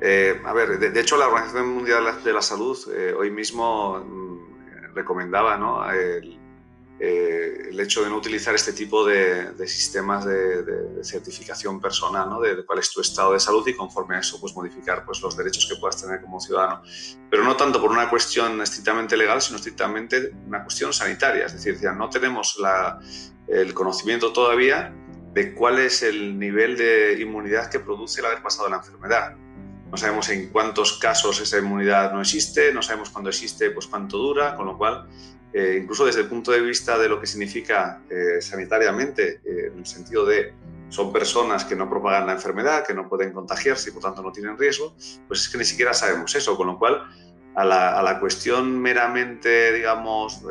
[0.00, 4.94] Eh, a ver, de, hecho la Organización Mundial de la Salud eh, hoy mismo mm,
[4.94, 5.82] recomendaba ¿no?
[6.98, 12.40] Eh, el hecho de no utilizar este tipo de, sistemas de, certificación personal, ¿no?
[12.40, 15.36] de, cuál es tu estado de salud y conforme a eso pues modificar pues, los
[15.36, 16.82] derechos que puedas tener como ciudadano.
[17.30, 21.46] Pero no tanto por una cuestión estrictamente legal, sino estrictamente una cuestión sanitaria.
[21.46, 22.98] Es decir, ya no tenemos la,
[23.46, 24.94] el conocimiento todavía
[25.34, 29.36] de cuál es el nivel de inmunidad que produce el haber pasado la enfermedad.
[29.90, 34.16] No sabemos en cuántos casos esa inmunidad no existe, no sabemos cuándo existe, pues cuánto
[34.16, 35.06] dura, con lo cual
[35.58, 39.78] eh, incluso desde el punto de vista de lo que significa eh, sanitariamente, eh, en
[39.78, 40.52] el sentido de
[40.90, 44.30] son personas que no propagan la enfermedad, que no pueden contagiarse y por tanto no
[44.32, 44.94] tienen riesgo,
[45.26, 47.04] pues es que ni siquiera sabemos eso, con lo cual
[47.54, 50.42] a la, cuestión meramente, digamos,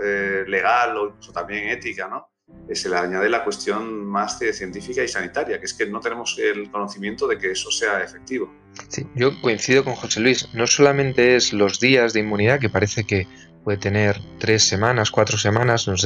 [0.47, 2.27] legal o incluso también ética, ¿no?
[2.73, 6.71] se le añade la cuestión más científica y sanitaria, que es que no tenemos el
[6.71, 8.51] conocimiento de que eso sea efectivo.
[8.87, 10.49] Sí, yo coincido con José Luis.
[10.53, 13.27] No solamente es los días de inmunidad, que parece que
[13.65, 15.87] puede tener tres semanas, cuatro semanas.
[15.87, 16.03] Los,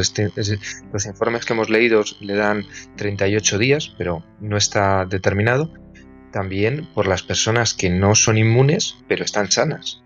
[0.94, 5.72] los informes que hemos leído le dan 38 días, pero no está determinado.
[6.32, 10.02] También por las personas que no son inmunes, pero están sanas.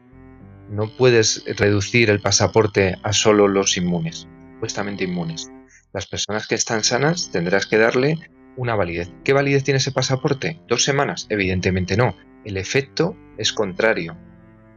[0.69, 5.51] No puedes reducir el pasaporte a solo los inmunes, supuestamente inmunes.
[5.93, 8.17] Las personas que están sanas tendrás que darle
[8.57, 9.11] una validez.
[9.23, 10.59] ¿Qué validez tiene ese pasaporte?
[10.67, 11.27] ¿Dos semanas?
[11.29, 12.15] Evidentemente no.
[12.45, 14.17] El efecto es contrario.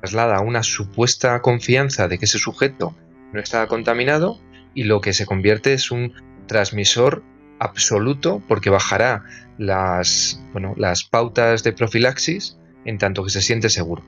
[0.06, 2.96] Traslada una supuesta confianza de que ese sujeto
[3.32, 4.40] no está contaminado
[4.72, 6.12] y lo que se convierte es un
[6.46, 7.24] transmisor
[7.58, 9.24] absoluto porque bajará
[9.58, 10.40] las,
[10.76, 14.04] las pautas de profilaxis en tanto que se siente seguro.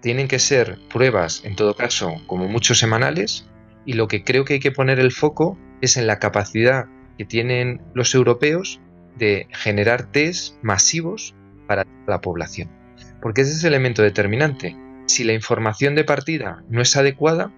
[0.00, 3.48] Tienen que ser pruebas, en todo caso, como muchos semanales,
[3.84, 6.86] y lo que creo que hay que poner el foco es en la capacidad
[7.18, 8.80] que tienen los europeos
[9.18, 11.34] de generar test masivos
[11.66, 12.75] para la población.
[13.26, 14.76] Porque ese es el elemento determinante.
[15.06, 17.52] Si la información de partida no es adecuada,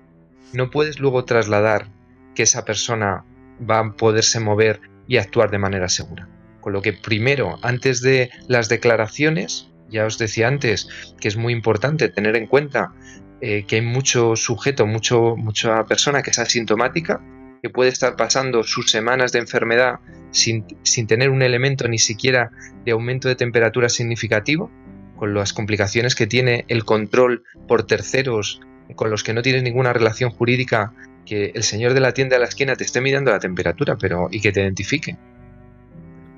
[0.54, 1.90] no puedes luego trasladar
[2.35, 3.26] que esa persona
[3.70, 6.26] va a poderse mover y actuar de manera segura.
[6.62, 10.88] Con lo que primero, antes de las declaraciones, ya os decía antes
[11.20, 12.94] que es muy importante tener en cuenta
[13.42, 17.20] eh, que hay mucho sujeto, mucho, mucha persona que es asintomática,
[17.62, 19.96] que puede estar pasando sus semanas de enfermedad
[20.31, 22.52] sin, sin tener un elemento ni siquiera
[22.87, 24.70] de aumento de temperatura significativo,
[25.18, 28.61] con las complicaciones que tiene el control por terceros
[28.94, 30.92] con los que no tienes ninguna relación jurídica,
[31.26, 34.28] que el señor de la tienda de la esquina te esté mirando la temperatura pero
[34.31, 35.16] y que te identifique.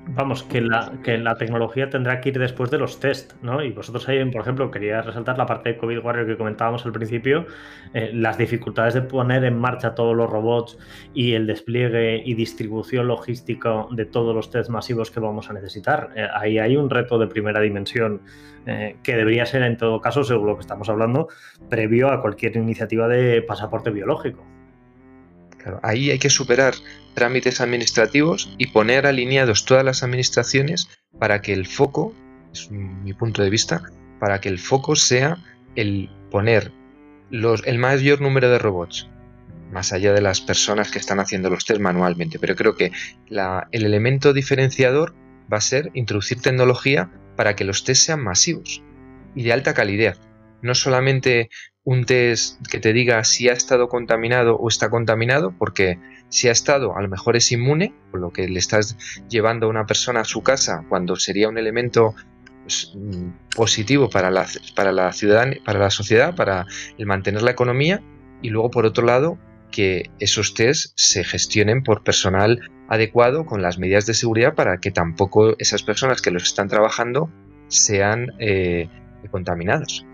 [0.07, 3.63] Vamos, que la, que la tecnología tendrá que ir después de los test, ¿no?
[3.63, 6.91] Y vosotros ahí, por ejemplo, quería resaltar la parte de COVID Warrior que comentábamos al
[6.91, 7.45] principio,
[7.93, 10.77] eh, las dificultades de poner en marcha todos los robots
[11.13, 16.09] y el despliegue y distribución logística de todos los test masivos que vamos a necesitar.
[16.15, 18.21] Eh, ahí hay un reto de primera dimensión
[18.65, 21.29] eh, que debería ser, en todo caso, según lo que estamos hablando,
[21.69, 24.43] previo a cualquier iniciativa de pasaporte biológico
[25.83, 26.73] ahí hay que superar
[27.13, 32.13] trámites administrativos y poner alineados todas las administraciones para que el foco,
[32.53, 33.83] es mi punto de vista,
[34.19, 35.37] para que el foco sea
[35.75, 36.71] el poner
[37.29, 39.09] los, el mayor número de robots,
[39.71, 42.39] más allá de las personas que están haciendo los test manualmente.
[42.39, 42.91] Pero creo que
[43.29, 45.15] el elemento diferenciador
[45.51, 48.83] va a ser introducir tecnología para que los test sean masivos
[49.35, 50.17] y de alta calidad.
[50.61, 51.49] No solamente
[51.83, 55.97] un test que te diga si ha estado contaminado o está contaminado, porque
[56.31, 58.97] si ha estado, a lo mejor es inmune, por lo que le estás
[59.29, 62.15] llevando a una persona a su casa cuando sería un elemento
[62.63, 65.11] pues, mm, positivo para la, para la
[65.65, 66.65] para la sociedad, para
[66.97, 68.01] el mantener la economía,
[68.41, 69.37] y luego por otro lado
[69.71, 74.91] que esos test se gestionen por personal adecuado con las medidas de seguridad para que
[74.91, 77.29] tampoco esas personas que los están trabajando
[77.67, 78.89] sean eh,
[79.31, 80.05] contaminadas.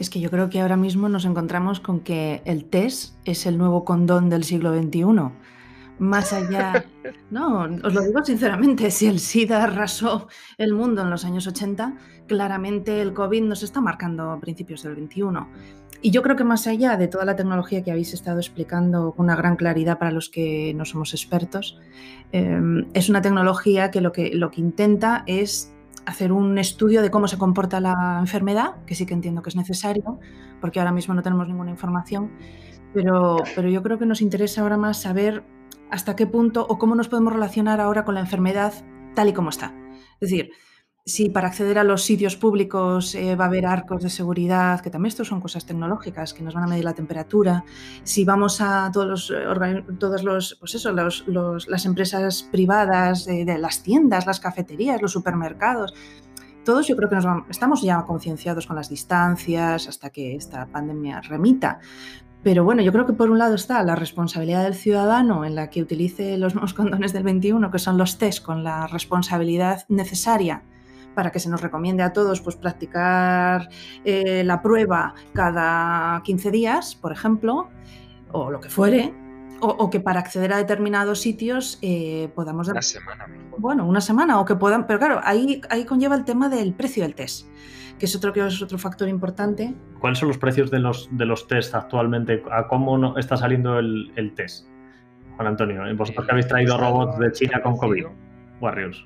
[0.00, 3.58] Es que yo creo que ahora mismo nos encontramos con que el test es el
[3.58, 5.04] nuevo condón del siglo XXI.
[5.98, 6.86] Más allá,
[7.30, 11.98] no, os lo digo sinceramente, si el SIDA arrasó el mundo en los años 80,
[12.26, 15.22] claramente el COVID nos está marcando a principios del XXI.
[16.00, 19.26] Y yo creo que más allá de toda la tecnología que habéis estado explicando con
[19.26, 21.78] una gran claridad para los que no somos expertos,
[22.32, 22.58] eh,
[22.94, 25.74] es una tecnología que lo, que lo que intenta es
[26.06, 29.56] hacer un estudio de cómo se comporta la enfermedad, que sí que entiendo que es
[29.56, 30.18] necesario,
[30.60, 32.32] porque ahora mismo no tenemos ninguna información,
[32.92, 35.44] pero, pero yo creo que nos interesa ahora más saber
[35.90, 38.72] hasta qué punto o cómo nos podemos relacionar ahora con la enfermedad
[39.14, 39.74] tal y como está.
[40.20, 40.50] Es decir,
[41.04, 44.90] si para acceder a los sitios públicos eh, va a haber arcos de seguridad, que
[44.90, 47.64] también estos son cosas tecnológicas que nos van a medir la temperatura,
[48.02, 49.84] si vamos a todos los, eh,
[50.22, 55.94] los pues eso, las empresas privadas de, las tiendas, las cafeterías, los supermercados,
[56.64, 61.22] todos yo creo que nos estamos ya concienciados con las distancias hasta que esta pandemia
[61.22, 61.80] remita.
[62.42, 65.68] Pero bueno, yo creo que por un lado está la responsabilidad del ciudadano en la
[65.68, 70.62] que utilice los nuevos condones del 21, que son los test con la responsabilidad necesaria
[71.14, 73.68] para que se nos recomiende a todos pues, practicar
[74.04, 77.68] eh, la prueba cada 15 días, por ejemplo,
[78.32, 79.14] o lo que fuere,
[79.60, 82.68] o, que para acceder a determinados sitios eh, podamos...
[82.68, 83.60] Una semana mejor.
[83.60, 84.86] Bueno, una semana, o que puedan...
[84.86, 87.46] Pero claro, ahí, ahí conlleva el tema del precio del test,
[87.98, 89.74] que es otro, que es otro factor importante.
[89.98, 92.42] ¿Cuáles son los precios de los, de los test actualmente?
[92.50, 94.66] ¿A cómo no está saliendo el, el test?
[95.36, 98.06] Juan Antonio, vosotros que habéis traído robots de China con COVID,
[98.60, 99.04] Warriors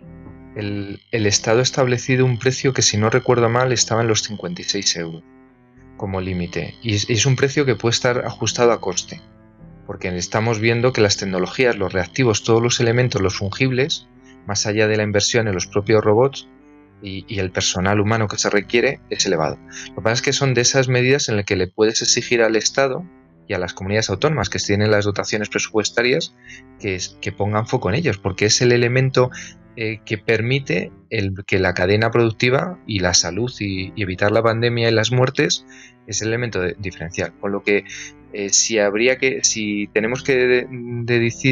[0.56, 4.96] el, Estado ha establecido un precio que, si no recuerdo mal, estaba en los 56
[4.96, 5.22] euros
[5.96, 6.74] como límite.
[6.82, 9.20] Y es, un precio que puede estar ajustado a coste.
[9.86, 14.08] porque estamos viendo que las tecnologías, los reactivos, todos los elementos, los fungibles,
[14.46, 16.48] más allá de la inversión en los propios robots
[17.02, 19.58] y, el personal humano que se requiere, es elevado.
[19.90, 22.42] Lo que pasa es que son de esas medidas en las que le puedes exigir
[22.42, 23.04] al Estado
[23.46, 26.34] y a las comunidades autónomas que tienen las dotaciones presupuestarias
[26.80, 29.30] que, que pongan foco en ellos, porque es el elemento
[29.76, 30.92] eh, que permite
[31.48, 35.66] que la cadena productiva y la salud y, evitar la pandemia y las muertes
[36.06, 37.32] es el elemento diferencial.
[37.40, 37.84] Con lo que
[38.32, 40.68] eh, si habría que, si tenemos que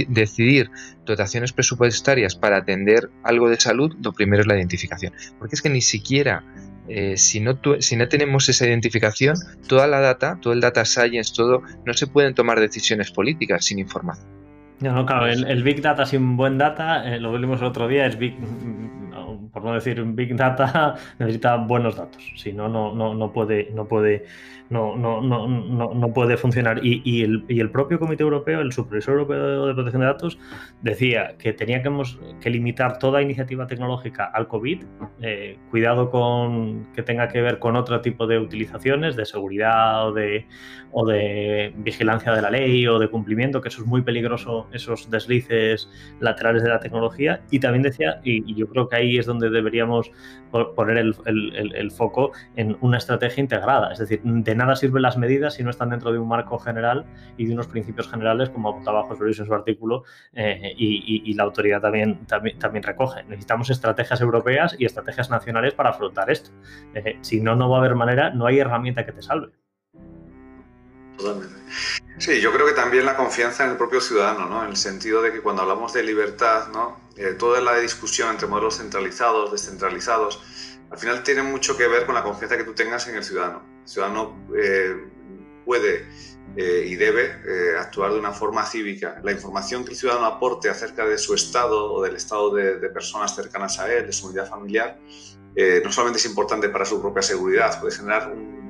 [0.09, 0.71] decidir
[1.05, 5.13] dotaciones presupuestarias para atender algo de salud, lo primero es la identificación.
[5.41, 6.45] Porque es que ni siquiera
[6.89, 9.37] eh, si, no si no tenemos esa identificación,
[9.69, 13.79] toda la data, todo el data science, todo, no se pueden tomar decisiones políticas sin
[13.79, 14.29] información.
[14.81, 18.19] No, claro, el, Big Data sin buen data, eh, lo vimos el otro día, es
[18.19, 22.33] Big, mm, por no decir Big Data, necesita buenos datos.
[22.37, 24.25] Si no, no, no, no puede, no puede
[24.73, 26.81] no, no, no, no, puede funcionar.
[26.83, 30.39] Y, el, y, el, propio Comité Europeo, el Supervisor Europeo de Protección de Datos,
[30.81, 34.85] decía que teníamos que limitar toda iniciativa tecnológica al COVID,
[35.21, 40.13] eh, cuidado con que tenga que ver con otro tipo de utilizaciones, de seguridad o
[40.13, 40.47] de,
[40.91, 45.11] o de vigilancia de la ley o de cumplimiento, que eso es muy peligroso, esos
[45.11, 47.43] deslices laterales de la tecnología.
[47.51, 50.11] Y también decía, y, yo creo que ahí es donde deberíamos
[50.75, 55.63] poner el, foco en una estrategia integrada, es decir, de nada sirven las medidas si
[55.63, 57.05] no están dentro de un marco general
[57.37, 61.45] y de unos principios generales, como apuntaba José Luis en su artículo, eh, y, la
[61.45, 63.25] autoridad también, también, también, recoge.
[63.25, 66.51] Necesitamos estrategias europeas y estrategias nacionales para afrontar esto.
[66.95, 69.51] Eh, si no, no va a haber manera, no hay herramienta que te salve.
[71.17, 71.55] Totalmente.
[72.19, 74.63] Sí, yo creo que también la confianza en el propio ciudadano, ¿no?
[74.63, 77.02] En el sentido de que cuando hablamos de libertad, ¿no?
[77.17, 80.41] Eh, toda la discusión entre modelos centralizados, descentralizados,
[80.91, 83.63] al final tiene mucho que ver con la confianza que tú tengas en el ciudadano.
[83.83, 84.97] El ciudadano eh,
[85.65, 86.07] puede
[86.57, 89.21] eh, y debe actuar de una forma cívica.
[89.23, 93.35] La información que el ciudadano aporte acerca de su estado o del estado de, personas
[93.35, 94.99] cercanas a él, de su unidad familiar,
[95.85, 98.63] no solamente es importante para su propia seguridad, puede generar un,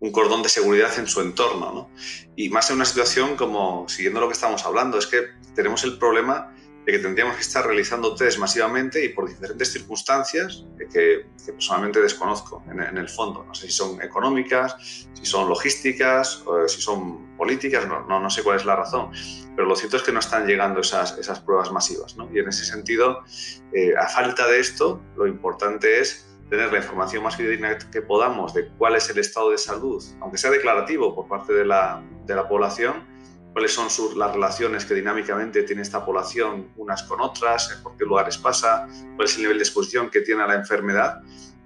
[0.00, 1.72] un cordón de seguridad en su entorno.
[1.72, 1.90] ¿no?
[2.36, 5.98] Y más en una situación como, siguiendo lo que estamos hablando, es que tenemos el
[5.98, 6.54] problema
[6.86, 12.62] de que tendríamos que estar realizando test masivamente y por diferentes circunstancias que, personalmente desconozco
[12.70, 13.44] en, el fondo.
[13.44, 18.56] No sé si son económicas, si son logísticas, si son políticas, no, no, sé cuál
[18.56, 19.10] es la razón,
[19.56, 22.16] pero lo cierto es que no están llegando esas, esas pruebas masivas.
[22.16, 22.30] ¿no?
[22.32, 23.24] Y en ese sentido,
[23.72, 28.54] eh, a falta de esto, lo importante es tener la información más fidedigna que podamos
[28.54, 32.36] de cuál es el estado de salud, aunque sea declarativo por parte de la, de
[32.36, 33.15] la población,
[33.56, 33.88] cuáles son
[34.18, 39.26] las relaciones que dinámicamente tiene esta población unas con otras, por qué lugares pasa, cuál
[39.26, 41.22] es el nivel de exposición que tiene a la enfermedad,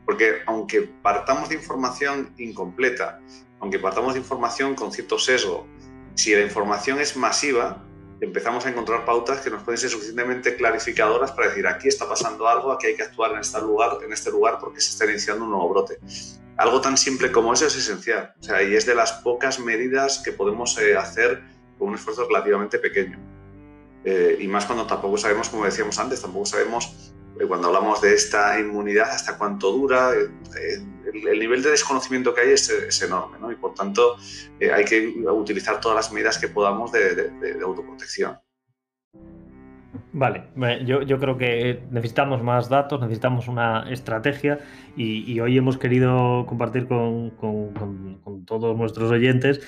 [0.07, 3.19] porque aunque partamos de información incompleta,
[3.59, 5.67] aunque partamos de información con cierto sesgo,
[6.15, 7.85] si la información es masiva,
[8.21, 12.47] empezamos a encontrar pautas que nos pueden ser suficientemente clarificadoras para decir aquí está pasando
[12.47, 15.43] algo, aquí hay que actuar en este lugar, en este lugar porque se está iniciando
[15.43, 15.99] un nuevo brote.
[16.57, 20.23] Algo tan simple como eso es esencial, o sea, y es de las pocas medidas
[20.25, 23.19] que podemos eh, hacer con un esfuerzo relativamente pequeño.
[24.05, 28.15] Eh, y más cuando tampoco sabemos, como decíamos antes, tampoco sabemos eh, cuando hablamos de
[28.15, 30.13] esta inmunidad hasta cuánto dura.
[30.15, 33.51] Eh, el, nivel de desconocimiento que hay es, enorme ¿no?
[33.51, 34.17] y por tanto
[34.61, 38.39] hay que utilizar todas las medidas que podamos de autoprotección.
[40.13, 40.43] Vale,
[40.85, 44.59] yo, yo, creo que necesitamos más datos, necesitamos una estrategia
[44.97, 47.33] y, hoy hemos querido compartir con,
[48.45, 49.61] todos nuestros oyentes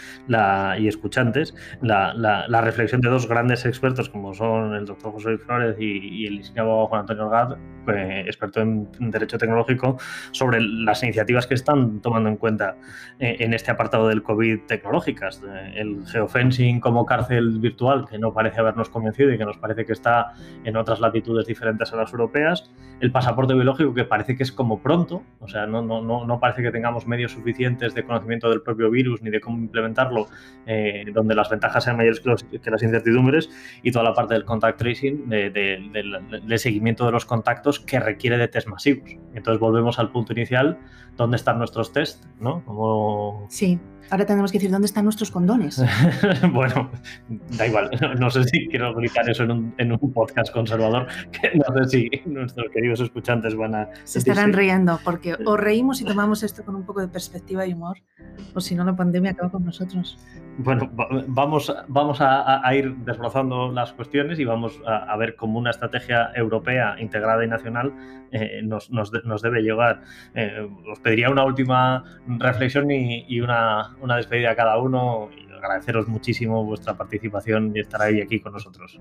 [0.78, 6.26] y escuchantes la, reflexión de dos grandes expertos como son el doctor José Flores y,
[6.26, 7.56] el licenciado Juan Antonio Orgaz,
[7.88, 9.96] eh, experto en, Derecho Tecnológico,
[10.32, 12.76] sobre las iniciativas que están tomando en cuenta
[13.20, 15.40] eh, en este apartado del COVID tecnológicas.
[15.46, 19.84] Eh, el geofencing como cárcel virtual, que no parece habernos convencido y que nos parece
[19.84, 20.31] que está
[20.64, 22.70] en otras latitudes diferentes a las europeas.
[23.00, 26.62] El pasaporte biológico, que parece que es como pronto, o sea, no, no, no, parece
[26.62, 30.28] que tengamos medios suficientes de conocimiento del propio virus ni de cómo implementarlo,
[30.66, 33.50] eh, donde las ventajas sean mayores que, las incertidumbres,
[33.82, 38.48] y toda la parte del contact tracing, de, seguimiento de los contactos que requiere de
[38.48, 39.10] test masivos.
[39.34, 40.78] Entonces volvemos al punto inicial,
[41.16, 42.24] ¿dónde están nuestros test?
[42.40, 42.64] ¿no?
[42.64, 43.46] Como...
[43.48, 43.80] Sí,
[44.12, 45.82] Ahora tenemos que decir dónde están nuestros condones.
[46.52, 46.90] bueno,
[47.56, 47.90] da igual.
[48.20, 51.88] No, sé si quiero gritar eso en un, en un, podcast conservador, que no sé
[51.88, 53.88] si nuestros queridos escuchantes van a...
[54.04, 57.72] Se estarán riendo, porque o reímos y tomamos esto con un poco de perspectiva y
[57.72, 57.96] humor,
[58.52, 60.18] o si no, la pandemia acaba con nosotros.
[60.58, 60.90] Bueno,
[61.28, 66.96] vamos, vamos a, ir desbrozando las cuestiones y vamos a, ver cómo una estrategia europea
[66.98, 67.94] integrada y nacional
[68.30, 70.02] eh, nos, nos, nos, debe llegar.
[70.34, 75.30] Eh, os pediría una última reflexión y, y una, una despedida a cada uno
[75.62, 78.98] agradeceros muchísimo vuestra participación y estar ahí aquí con nosotros.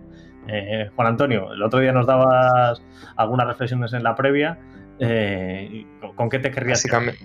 [0.48, 2.82] Eh, Juan Antonio, el otro día nos dabas
[3.18, 4.60] algunas reflexiones en la previa.
[5.00, 5.86] Eh,
[6.16, 6.84] ¿Con qué te querrías?
[6.84, 7.20] Básicamente,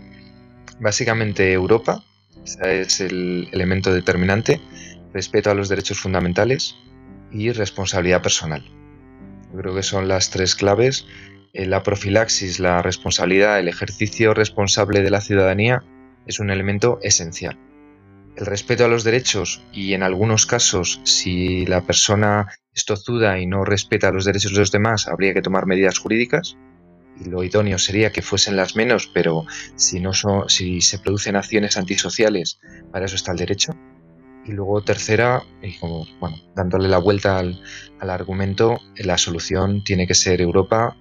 [0.80, 2.02] básicamente Europa,
[2.62, 4.60] es el elemento determinante,
[5.12, 6.76] respeto a los derechos fundamentales
[7.30, 8.64] y responsabilidad personal.
[9.54, 11.06] Creo que son las tres claves.
[11.52, 15.82] La profilaxis, la responsabilidad, el ejercicio responsable de la ciudadanía
[16.26, 17.58] es un elemento esencial.
[18.36, 23.46] El respeto a los derechos y en algunos casos si la persona es tozuda y
[23.46, 26.58] no respeta los derechos de los demás habría que tomar medidas jurídicas
[27.18, 31.34] y lo idóneo sería que fuesen las menos, pero si no son, si se producen
[31.34, 32.60] acciones antisociales,
[32.92, 33.72] para eso está el derecho.
[34.44, 40.14] Y luego tercera, y como bueno, dándole la vuelta al argumento, la solución tiene que
[40.14, 40.94] ser Europa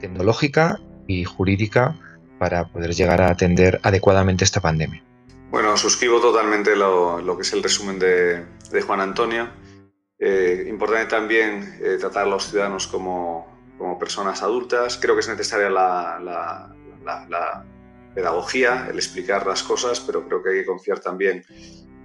[0.00, 1.96] tecnológica y jurídica
[2.40, 5.04] para poder llegar a atender adecuadamente esta pandemia.
[5.52, 9.50] Bueno, suscribo totalmente lo, lo que es el resumen de, de Juan Antonio.
[10.18, 14.96] Eh, importante también eh, tratar a los ciudadanos como, como, personas adultas.
[14.96, 16.74] Creo que es necesaria la, la,
[17.28, 17.66] la,
[18.14, 21.44] pedagogía, el explicar las cosas, pero creo que hay que confiar también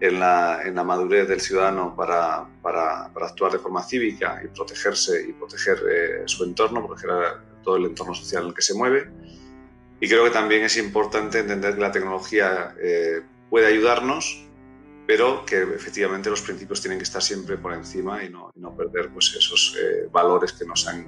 [0.02, 4.50] en la, en la madurez del ciudadano para, para, para, actuar de forma cívica y
[4.50, 7.12] protegerse y proteger eh, su entorno, proteger
[7.64, 9.10] todo el entorno social en el que se mueve.
[10.02, 14.46] Y creo que también es importante entender que la tecnología eh, puede ayudarnos,
[15.06, 18.76] pero que efectivamente los principios tienen que estar siempre por encima y no, y no
[18.76, 21.06] perder pues, esos eh, valores que nos han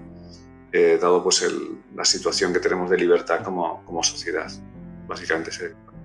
[0.72, 4.50] eh, dado pues, el, la situación que tenemos de libertad como, como sociedad.
[5.08, 5.50] Básicamente.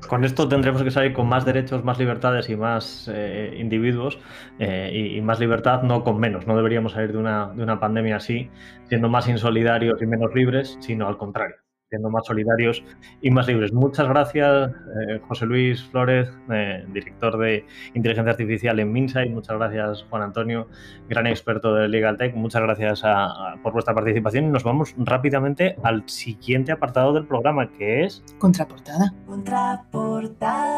[0.08, 4.18] Con esto tendremos que salir con más derechos, más libertades y más eh, individuos
[4.58, 6.46] eh, y, y, más libertad, no con menos.
[6.46, 8.50] No deberíamos salir de una, de una pandemia así,
[8.88, 11.63] siendo más insolidarios y menos libres, sino al contrario
[11.94, 12.82] siendo más solidarios
[13.20, 13.72] y más libres.
[13.72, 17.64] Muchas gracias, eh, José Luis Flores, eh, director de
[17.94, 19.30] inteligencia artificial en Minsight.
[19.30, 20.66] Muchas gracias, Juan Antonio,
[21.08, 22.34] gran experto de Legal Tech.
[22.34, 27.26] Muchas gracias a, a, por vuestra participación y nos vamos rápidamente al siguiente apartado del
[27.26, 28.24] programa, que es...
[28.38, 29.14] Contraportada.
[29.26, 30.74] Contraportada.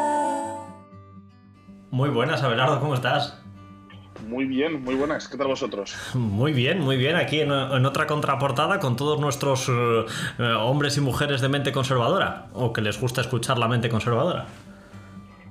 [1.90, 3.45] Muy buenas, Abelardo, ¿cómo estás?
[4.26, 5.28] Muy bien, muy buenas.
[5.28, 5.94] ¿Qué tal vosotros?
[6.14, 7.14] Muy bien, muy bien.
[7.14, 10.04] Aquí en, en otra contraportada con todos nuestros uh,
[10.58, 14.46] hombres y mujeres de mente conservadora, o que les gusta escuchar la mente conservadora.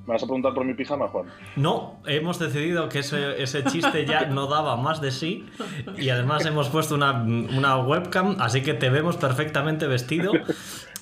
[0.06, 1.28] ¿Me vas a preguntar por mi pijama, Juan?
[1.56, 5.50] No, hemos decidido que ese, ese chiste ya no daba más de sí
[5.98, 10.34] y además hemos puesto una, una webcam, así que te vemos perfectamente vestido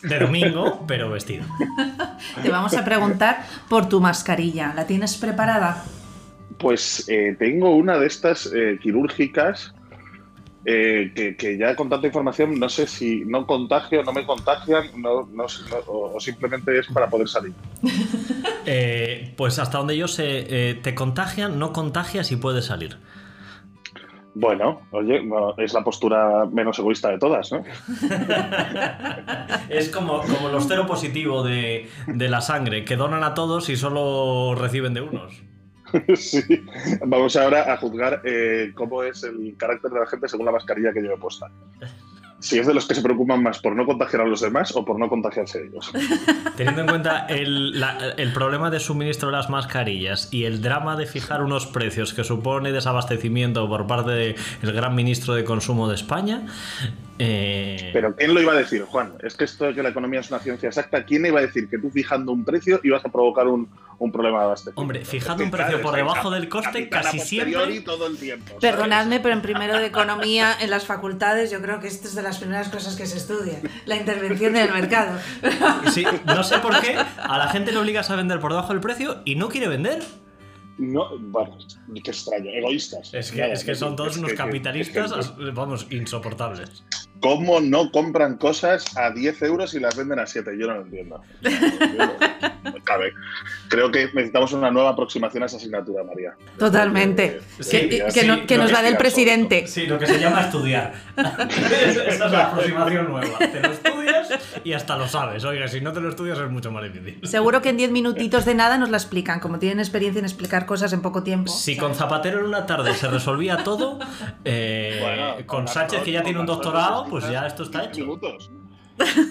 [0.03, 1.43] de domingo, pero vestido.
[2.41, 4.73] Te vamos a preguntar por tu mascarilla.
[4.73, 5.83] ¿La tienes preparada?
[6.57, 9.73] Pues eh, tengo una de estas eh, quirúrgicas
[10.65, 14.85] eh, que, que, ya con tanta información no sé si no contagio, no me contagian
[14.95, 17.53] no, no, no o, o, simplemente es para poder salir.
[19.37, 22.97] pues hasta donde yo sé, te contagian, no contagias y puedes salir.
[24.35, 25.21] Bueno, oye,
[25.57, 27.59] es la postura menos egoísta de todas, ¿no?
[29.69, 33.75] es como, como los cero positivo de, de la sangre, que donan a todos y
[33.75, 35.43] solo reciben de unos.
[36.15, 36.41] sí.
[37.05, 40.93] Vamos ahora a juzgar eh, cómo es el carácter de la gente según la mascarilla
[40.93, 41.49] que lleve puesta.
[42.39, 44.83] Si es de los que se preocupan más por no contagiar a los demás o
[44.83, 45.89] por no contagiarse ellos.
[46.57, 50.97] Teniendo en cuenta el, la, el, problema de suministro de las mascarillas y el drama
[50.97, 55.95] de fijar unos precios que supone desabastecimiento por parte del gran ministro de Consumo de
[55.95, 56.45] España.
[57.19, 57.91] Eh...
[57.93, 59.13] Pero ¿quién lo iba a decir, Juan?
[59.21, 61.69] Es que esto de que la economía es una ciencia exacta, ¿quién iba a decir
[61.69, 63.69] que tú fijando un precio ibas a provocar un,
[63.99, 64.81] un problema de abastecimiento?
[64.81, 67.81] Hombre, fijando un precio por debajo del coste casi siempre.
[67.81, 71.87] Todo el tiempo, Perdonadme, pero en primero de economía, en las facultades, yo creo que
[71.87, 75.19] esto es de las primeras cosas que se estudia, la intervención del mercado.
[75.91, 78.81] Sí, no sé por qué a la gente le obligas a vender por debajo del
[78.81, 80.03] precio y no quiere vender.
[80.77, 81.55] No, bueno,
[82.03, 83.13] qué extraño, egoístas.
[83.13, 86.83] Es que, es que son todos es unos que, capitalistas, es que, vamos, insoportables.
[87.19, 90.57] ¿Cómo no compran cosas a 10 euros y las venden a 7?
[90.59, 91.21] Yo no lo entiendo.
[91.97, 92.13] No,
[92.93, 93.13] cabe.
[93.67, 96.35] Creo que necesitamos una nueva aproximación a esa asignatura, María.
[96.57, 97.41] Totalmente.
[97.59, 99.67] Sí, que, sí, no, que, nos la dé el presidente.
[99.67, 100.93] Sí, lo que se llama estudiar.
[101.17, 103.37] Esa es la aproximación nueva.
[103.39, 104.29] Te lo estudias
[104.63, 105.43] y hasta lo sabes.
[105.43, 107.19] Oiga, si no te lo estudias es mucho más difícil.
[107.27, 110.65] Seguro que en 10 minutitos de nada nos la explican, como tienen experiencia en explicar
[110.65, 111.51] cosas en poco tiempo.
[111.51, 113.99] Si con Zapatero en una tarde se resolvía todo,
[114.45, 118.01] eh, bueno, con Sánchez, que ya tiene un doctorado, pues ya esto está hecho.
[118.01, 118.51] Minutos.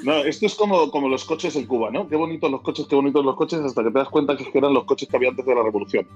[0.03, 2.09] No, esto es como, como los coches en Cuba, ¿no?
[2.09, 4.75] Qué bonitos los coches, qué bonitos los coches, hasta que te das cuenta que eran
[4.75, 6.07] los coches que había antes de la revolución.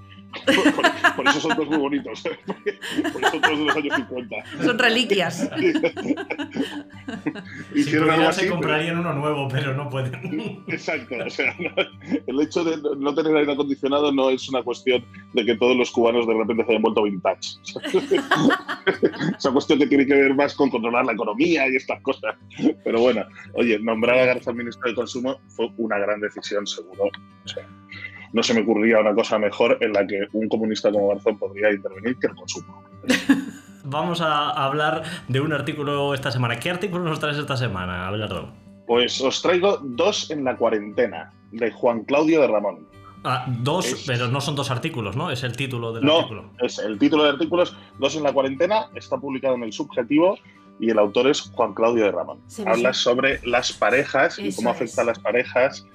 [1.17, 2.23] Por eso son dos muy bonitos.
[2.23, 4.37] Por eso son dos de los años 50.
[4.65, 5.49] Son reliquias.
[7.73, 8.41] Si Hicieron algo así.
[8.41, 10.63] se pero- comprarían uno nuevo, pero no pueden.
[10.69, 15.05] Exacto, o sea, no- el hecho de no tener aire acondicionado no es una cuestión
[15.35, 17.59] de que todos los cubanos de repente se hayan vuelto vintage.
[19.39, 22.35] es una cuestión que tiene que ver más con controlar la economía y estas cosas.
[22.85, 23.25] Pero bueno,
[23.55, 27.05] oye, nombrar a Garzón ministro de Consumo fue una gran decisión, seguro.
[27.45, 27.67] O sea,
[28.33, 31.71] no se me ocurría una cosa mejor en la que un comunista como Garzón podría
[31.73, 32.83] intervenir que el consumo.
[33.85, 36.59] Vamos a hablar de un artículo esta semana.
[36.59, 38.51] ¿Qué artículo nos traes esta semana, Abelardo?
[38.87, 42.89] Pues os traigo dos en la cuarentena, de Juan Claudio de Ramón.
[43.25, 45.31] Ah, dos, Es- pero no son dos artículos, ¿no?
[45.31, 46.51] Es el título del No, artículo.
[46.61, 50.37] es el título del artículo es Dos en la cuarentena, está publicado en el subjetivo
[50.79, 52.41] y el autor es Juan Claudio de Ramón.
[52.67, 54.77] Habla sobre las parejas y Eso cómo es.
[54.77, 55.87] afecta a las parejas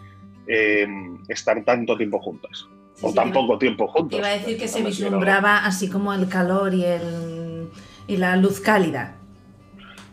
[0.47, 0.87] eh,
[1.29, 2.65] estar tanto tiempo juntas.
[2.95, 4.19] Sí, o sí, tan iba- poco tiempo juntos.
[4.19, 7.69] Iba a decir que No se quiero- vislumbraba así como el calor y, el,
[8.07, 9.15] y la luz cálida.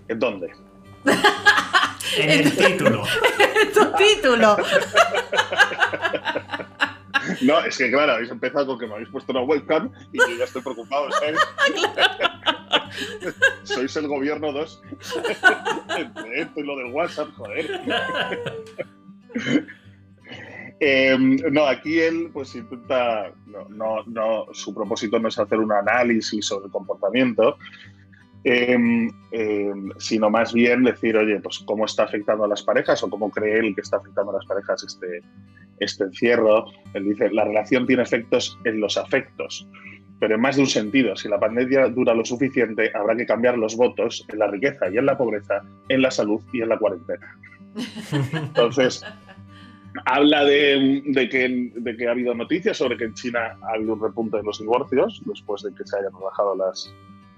[0.08, 0.52] ¿En dónde?
[2.18, 3.02] En el título.
[3.74, 4.56] ¡Tu título!
[7.42, 10.38] No, es que claro, habéis empezado con que me habéis puesto una webcam y yo
[10.38, 11.38] ya estoy preocupado, ¿sabes?
[13.62, 14.82] Sois el gobierno 2.
[15.98, 17.80] Entre esto y lo del WhatsApp, joder.
[20.80, 25.72] Eh, no, aquí él pues intenta, no, no, no, su propósito no es hacer un
[25.72, 27.58] análisis sobre el comportamiento,
[28.44, 28.78] eh,
[29.32, 33.30] eh, sino más bien decir, oye, pues cómo está afectando a las parejas o cómo
[33.30, 35.20] cree él que está afectando a las parejas este,
[35.80, 36.66] este encierro.
[36.94, 39.66] Él dice, la relación tiene efectos en los afectos,
[40.20, 41.16] pero en más de un sentido.
[41.16, 44.98] Si la pandemia dura lo suficiente, habrá que cambiar los votos en la riqueza y
[44.98, 47.38] en la pobreza, en la salud y en la cuarentena.
[48.32, 49.04] Entonces,
[50.06, 53.94] habla de, de que, de que ha habido noticias sobre que en China ha habido
[53.94, 56.92] un repunte de los divorcios después de que se hayan relajado las,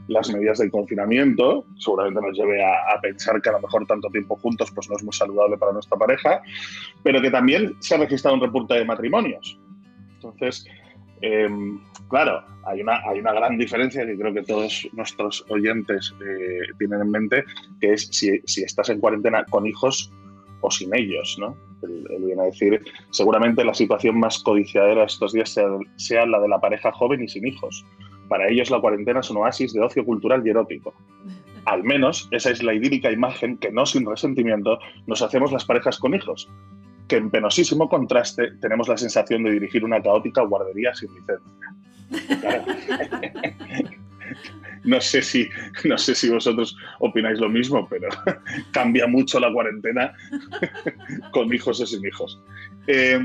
[0.09, 1.65] las medidas de confinamiento.
[1.79, 4.97] Seguramente nos lleve a, a pensar que a lo mejor tanto tiempo juntos pues no
[4.97, 6.41] es muy saludable para nuestra pareja,
[7.03, 9.59] pero que también se ha registrado un repunte de matrimonios.
[10.15, 10.67] Entonces,
[11.23, 11.49] eh,
[12.09, 17.03] claro, hay una, hay una gran diferencia que creo que todos nuestros oyentes eh, tienen
[17.03, 17.45] en mente,
[17.81, 20.13] que es si, si estás en cuarentena con hijos
[20.61, 21.57] o sin ellos, ¿no?
[21.83, 25.67] Él viene a decir, seguramente la situación más codiciadera estos días sea,
[25.97, 27.87] sea la de la pareja joven y sin hijos.
[28.29, 30.95] Para ellos la cuarentena es un oasis de ocio cultural y erótico.
[31.65, 35.99] Al menos esa es la idílica imagen que no sin resentimiento nos hacemos las parejas
[35.99, 36.49] con hijos,
[37.11, 42.41] que en penosísimo contraste tenemos la sensación de dirigir una caótica guardería sin licencia.
[42.41, 42.65] Claro.
[44.83, 45.47] No sé si,
[45.85, 48.09] no sé si vosotros opináis lo mismo, pero
[48.73, 50.15] cambia mucho la cuarentena
[51.33, 52.41] con hijos o sin hijos.
[52.87, 53.21] Eh,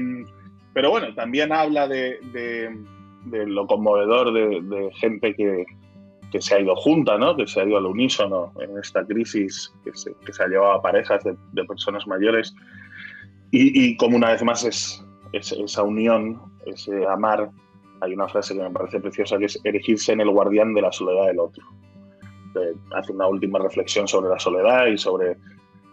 [0.74, 2.78] pero bueno, también habla de, de,
[3.26, 5.66] de lo conmovedor de, de gente que,
[6.32, 7.38] que, se ha ido junta, ¿no?
[7.38, 10.74] que se ha ido al unísono en esta crisis que se, que se ha llevado
[10.74, 12.54] a parejas de, personas mayores.
[13.58, 15.02] Y, y, como una vez más es,
[15.32, 17.50] es esa unión, ese amar
[18.02, 20.92] hay una frase que me parece preciosa que es erigirse en el guardián de la
[20.92, 21.64] soledad del otro.
[22.56, 25.38] Eh, hace una última reflexión sobre la soledad y sobre,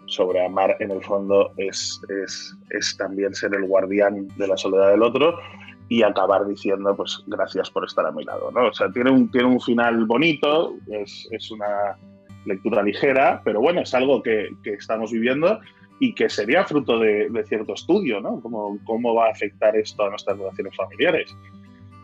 [0.07, 4.91] sobre amar en el fondo es, es, es, también ser el guardián de la soledad
[4.91, 5.39] del otro
[5.89, 8.51] y acabar diciendo pues gracias por estar a mi lado.
[8.51, 8.71] ¿no?
[8.71, 11.97] O sea, tiene un, tiene un final bonito, es, es una
[12.45, 15.61] lectura ligera, pero bueno, es algo que, que estamos viviendo
[16.03, 18.41] y que sería fruto de, cierto estudio, ¿no?
[18.41, 21.35] ¿Cómo, ¿Cómo va a afectar esto a nuestras relaciones familiares?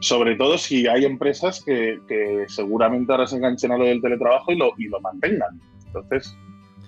[0.01, 4.53] sobre todo si hay empresas que, que, seguramente ahora se enganchen a lo del teletrabajo
[4.53, 5.61] y lo, y lo mantengan.
[5.87, 6.37] Entonces,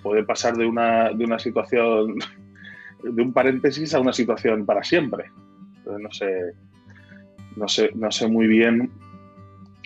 [0.01, 2.15] puede pasar de una, de una situación,
[3.03, 5.25] de un paréntesis a una situación para siempre.
[5.79, 6.53] Entonces, no sé,
[7.57, 8.89] no sé, no sé muy bien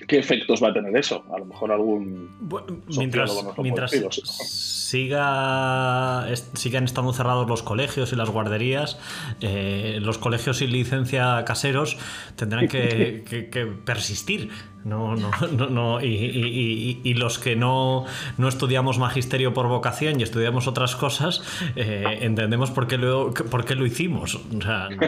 [0.07, 1.25] qué efectos va a tener eso.
[1.33, 2.35] A lo mejor algún...
[2.39, 8.99] Bueno, mientras mientras siga, sigan estando cerrados los colegios y las guarderías,
[9.41, 11.97] eh, los colegios sin licencia caseros
[12.35, 14.51] tendrán que, que, que persistir.
[14.85, 16.01] No, no, no, no.
[16.01, 18.05] Y, y, y, y, los que no,
[18.37, 21.41] no estudiamos magisterio por vocación y estudiamos otras cosas,
[21.75, 24.35] eh, entendemos por qué lo, por qué lo hicimos.
[24.35, 25.01] O sea, no.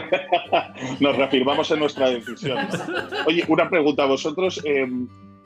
[1.00, 2.58] Nos reafirmamos en nuestra decisión.
[3.26, 4.04] Oye, una pregunta.
[4.04, 4.88] ¿Vosotros, eh,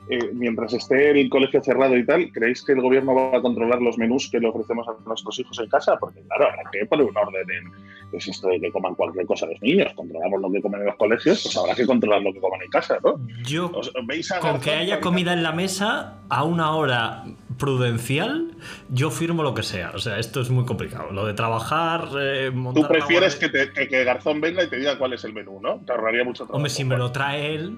[0.09, 3.81] eh, mientras esté el colegio cerrado y tal, creéis que el gobierno va a controlar
[3.81, 5.97] los menús que le ofrecemos a nuestros hijos en casa?
[5.97, 7.71] Porque, claro, habrá que poner un orden en
[8.11, 9.91] pues esto de que coman cualquier cosa los niños.
[9.95, 12.69] Controlamos lo que comen en los colegios, pues habrá que controlar lo que coman en
[12.69, 13.19] casa, ¿no?
[13.43, 17.23] Yo, ¿Os, ¿veis a con que haya comida en la mesa a una hora
[17.57, 18.51] prudencial,
[18.89, 19.91] yo firmo lo que sea.
[19.95, 21.11] O sea, esto es muy complicado.
[21.11, 24.97] Lo de trabajar, eh, Tú prefieres que, te, que, que, Garzón venga y te diga
[24.97, 25.79] cuál es el menú, ¿no?
[25.85, 26.57] Te ahorraría mucho trabajo.
[26.57, 27.77] Hombre, si me lo trae él.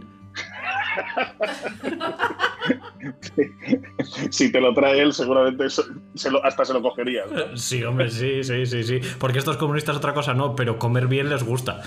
[4.30, 7.28] si te lo trae él, seguramente hasta se lo cogerías.
[7.56, 9.02] Sí, hombre, sí, sí, sí, sí.
[9.20, 11.82] Porque estos comunistas otra cosa no, pero comer bien les gusta.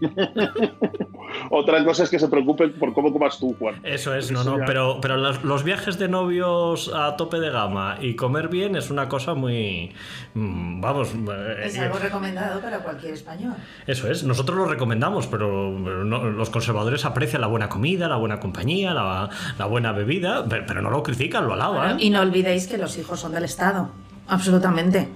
[1.50, 3.80] Otra cosa es que se preocupen por cómo comas tú, Juan.
[3.84, 8.16] Eso es, no, no, pero, pero los, viajes de novios a tope de gama y
[8.16, 9.92] comer bien es una cosa muy.
[10.34, 11.10] Mm, vamos.
[11.14, 13.54] Eh, es algo recomendado para cualquier español.
[13.86, 18.94] Eso es, nosotros lo recomendamos, pero los conservadores aprecian la buena comida, la buena compañía,
[18.94, 22.00] la, buena bebida, pero, no lo critican, lo alaban.
[22.00, 23.90] y no olvidéis que los hijos son del Estado,
[24.28, 25.08] absolutamente.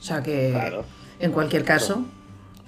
[0.00, 0.82] O sea que,
[1.20, 2.04] en cualquier caso.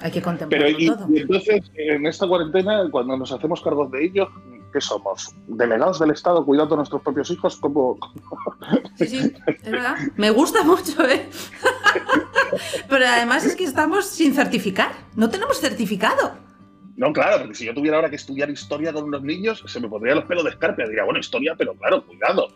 [0.01, 4.28] Hay que contemplarlo Pero y, entonces, en esta cuarentena, cuando nos hacemos cargo de ellos,
[4.72, 5.34] ¿qué somos?
[5.47, 7.57] ¿Delegados del Estado cuidando a nuestros propios hijos?
[7.57, 7.99] como
[8.97, 9.97] Sí, sí, es verdad.
[10.16, 11.28] Me gusta mucho, ¿eh?
[12.88, 14.92] Pero además es que estamos sin certificar.
[15.16, 16.32] No tenemos certificado.
[16.97, 19.88] No, claro, porque si yo tuviera ahora que estudiar historia con unos niños, se me
[19.88, 20.86] pondría los pelos de escarpia.
[20.86, 22.49] Diría, bueno, historia, pero claro, cuidado.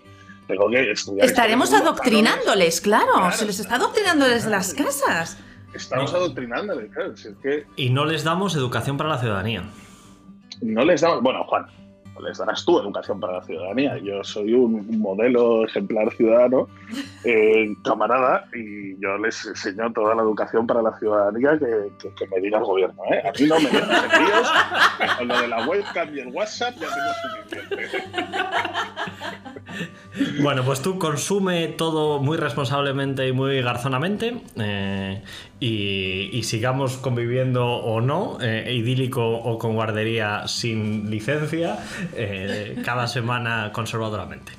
[0.47, 1.27] Tengo que estudiar.
[1.27, 3.31] Estaremos adoctrinándoles, claro.
[3.33, 5.39] Se les está adoctrinando desde las casas.
[5.75, 7.15] Estamos adoctrinándoles, claro.
[7.77, 9.65] Y no les damos educación para la ciudadanía.
[10.63, 11.23] No les damos.
[11.23, 11.67] Bueno, Juan,
[12.23, 13.99] les darás tú educación para la ciudadanía.
[13.99, 16.69] Yo soy un modelo ejemplar ciudadano,
[17.25, 22.59] eh, camarada, y yo les enseño toda la educación para la ciudadanía que, me diga
[22.59, 23.03] el gobierno.
[23.11, 23.23] ¿eh?
[23.27, 24.53] A mí no me metas envíos,
[25.19, 28.08] con lo de la webcam y el WhatsApp ya tengo suficiente.
[30.41, 35.23] Bueno, pues tú consume todo muy responsablemente y muy garzonamente eh,
[35.61, 41.79] y, sigamos conviviendo o no, eh, idílico o con guardería sin licencia,
[42.15, 44.53] eh, cada semana conservadoramente.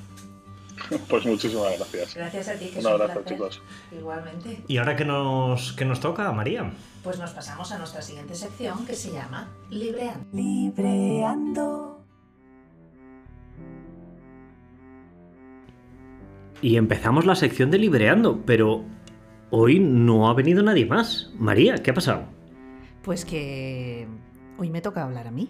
[1.08, 2.16] Pues muchísimas gracias.
[2.16, 2.72] Gracias a ti.
[2.78, 3.62] un abrazo, chicos.
[3.92, 4.64] Igualmente.
[4.68, 6.72] ¿Y ahora qué nos, qué nos toca, María?
[7.04, 10.26] Pues nos pasamos a nuestra siguiente sección que se llama Libreando.
[10.34, 11.89] Libreando.
[16.62, 18.84] Y empezamos la sección de Libreando, pero
[19.50, 21.34] hoy no ha venido nadie más.
[21.38, 22.26] María, ¿qué ha pasado?
[23.02, 24.08] Pues que
[24.58, 25.50] hoy me toca hablar a mí.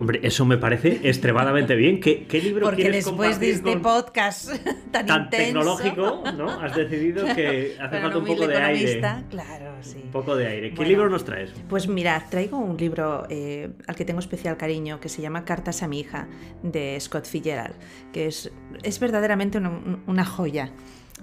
[0.00, 2.00] Hombre, eso me parece extremadamente bien.
[2.00, 4.50] ¿Qué, qué libro Porque después de este podcast
[4.92, 6.48] tan, tan tecnológico, ¿no?
[6.50, 9.00] Has decidido que hace falta un poco de aire.
[9.28, 10.00] Claro, sí.
[10.04, 10.72] Un poco de aire.
[10.72, 11.50] ¿Qué libro nos traes?
[11.68, 15.82] Pues mira, traigo un libro eh, al que tengo especial cariño que se llama Cartas
[15.82, 16.28] a mi hija
[16.62, 17.74] de Scott Fitzgerald,
[18.12, 18.52] que es,
[18.84, 20.70] es verdaderamente una, una joya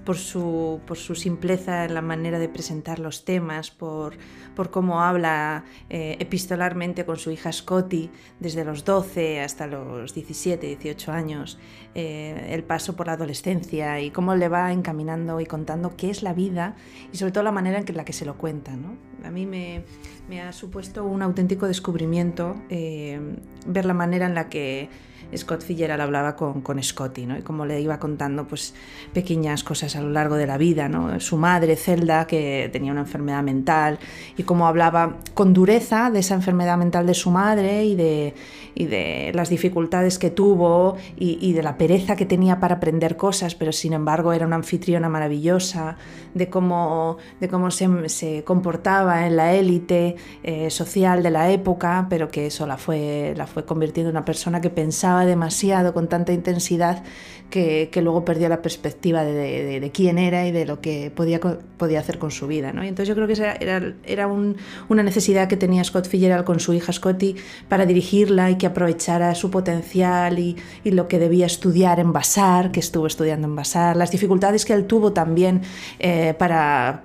[0.06, 4.16] por su, por su simpleza en la manera de presentar los temas, por,
[4.56, 10.68] por cómo habla eh, epistolarmente con su hija Scotty desde los 12 hasta los 17,
[10.68, 11.58] 18 años,
[11.96, 16.22] eh, el paso por la adolescencia y cómo le va encaminando y contando qué es
[16.22, 16.76] la vida
[17.12, 18.76] y sobre todo la manera en la que se lo cuenta.
[18.76, 18.96] ¿no?
[19.24, 19.84] A mí me,
[20.30, 23.20] me, ha supuesto un auténtico descubrimiento eh,
[23.66, 24.90] ver la manera en la que
[25.36, 27.38] Scott Fitzgerald hablaba con, con Scotty, ¿no?
[27.38, 28.74] Y como le iba contando pues,
[29.14, 31.20] pequeñas cosas a lo largo de la vida, ¿no?
[31.20, 34.00] Su madre, Zelda, que tenía una enfermedad mental,
[34.38, 38.34] y cómo hablaba con dureza de esa enfermedad mental de su madre y de,
[38.76, 43.56] y de las dificultades que tuvo y, de la pereza que tenía para aprender cosas,
[43.56, 45.98] pero sin embargo era una anfitriona maravillosa,
[46.34, 52.30] de cómo, de cómo se, comportaba en la élite eh, social de la época, pero
[52.30, 56.34] que eso la fue, la fue convirtiendo en una persona que pensaba demasiado con tanta
[56.34, 57.04] intensidad
[57.50, 62.20] que, luego perdió la perspectiva de, quién era y de lo que podía, podía hacer
[62.20, 62.74] con su vida.
[62.74, 62.84] ¿no?
[62.84, 66.74] Y entonces yo creo que era, era, una necesidad que tenía Scott Fitzgerald con su
[66.74, 67.36] hija Scotty
[67.70, 70.56] para dirigirla y que aprovechara su potencial y,
[70.86, 74.86] lo que debía estudiar en Basar, que estuvo estudiando en Basar, las dificultades que él
[74.86, 75.62] tuvo también
[76.00, 77.04] eh, para,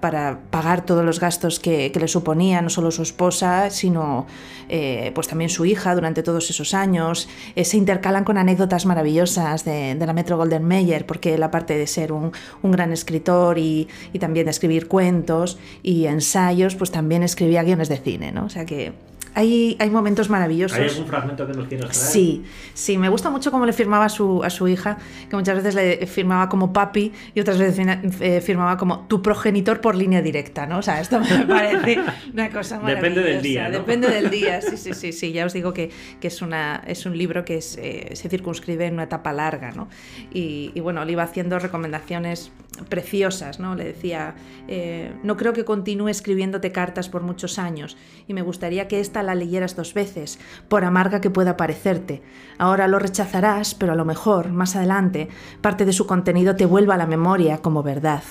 [0.51, 4.27] pagar todos los gastos que, que, le suponía no solo su esposa, sino
[4.73, 7.29] eh, pues también su hija durante todos esos años.
[7.57, 11.89] Eh, se intercalan con anécdotas maravillosas de, la Metro Golden Mayer, porque él, aparte de
[11.89, 12.31] ser un,
[12.63, 17.89] un gran escritor y, y, también de escribir cuentos y ensayos, pues también escribía guiones
[17.89, 18.45] de cine, ¿no?
[18.45, 18.93] O sea que
[19.35, 20.79] hay, hay momentos maravillosos.
[20.79, 22.13] ¿Hay algún fragmento que nos quieras traer?
[22.13, 25.57] Sí, sí, me gusta mucho cómo le firmaba a su, a su hija, que muchas
[25.57, 27.87] veces le firmaba como papi y otras veces
[28.21, 30.79] eh, firmaba como tu progenitor por línea directa, ¿no?
[30.79, 32.01] O sea, esto me parece
[32.33, 33.09] una cosa maravillosa.
[33.09, 33.79] Depende del día, ¿no?
[33.79, 35.33] Depende del día, sí, sí, sí, sí.
[35.33, 38.95] Ya os digo que, que es, una, es un libro que eh, se circunscribe en
[38.95, 39.89] una etapa larga, ¿no?
[40.33, 42.53] Y, y, bueno, le iba haciendo recomendaciones
[42.89, 43.75] preciosas, ¿no?
[43.75, 44.35] Le decía,
[44.69, 49.20] eh, no creo que continúe escribiéndote cartas por muchos años y me gustaría que esta
[49.23, 52.23] la leyeras dos veces, por amarga que pueda parecerte.
[52.59, 55.29] Ahora lo rechazarás, pero a lo mejor, más adelante,
[55.61, 58.23] parte de su contenido te vuelva a la memoria como verdad.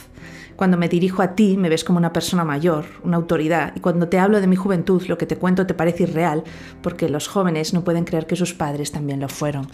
[0.55, 4.09] Cuando me dirijo a ti me ves como una persona mayor, una autoridad, y cuando
[4.09, 6.43] te hablo de mi juventud lo que te cuento te parece irreal,
[6.81, 9.69] porque los jóvenes no pueden creer que sus padres también lo fueron.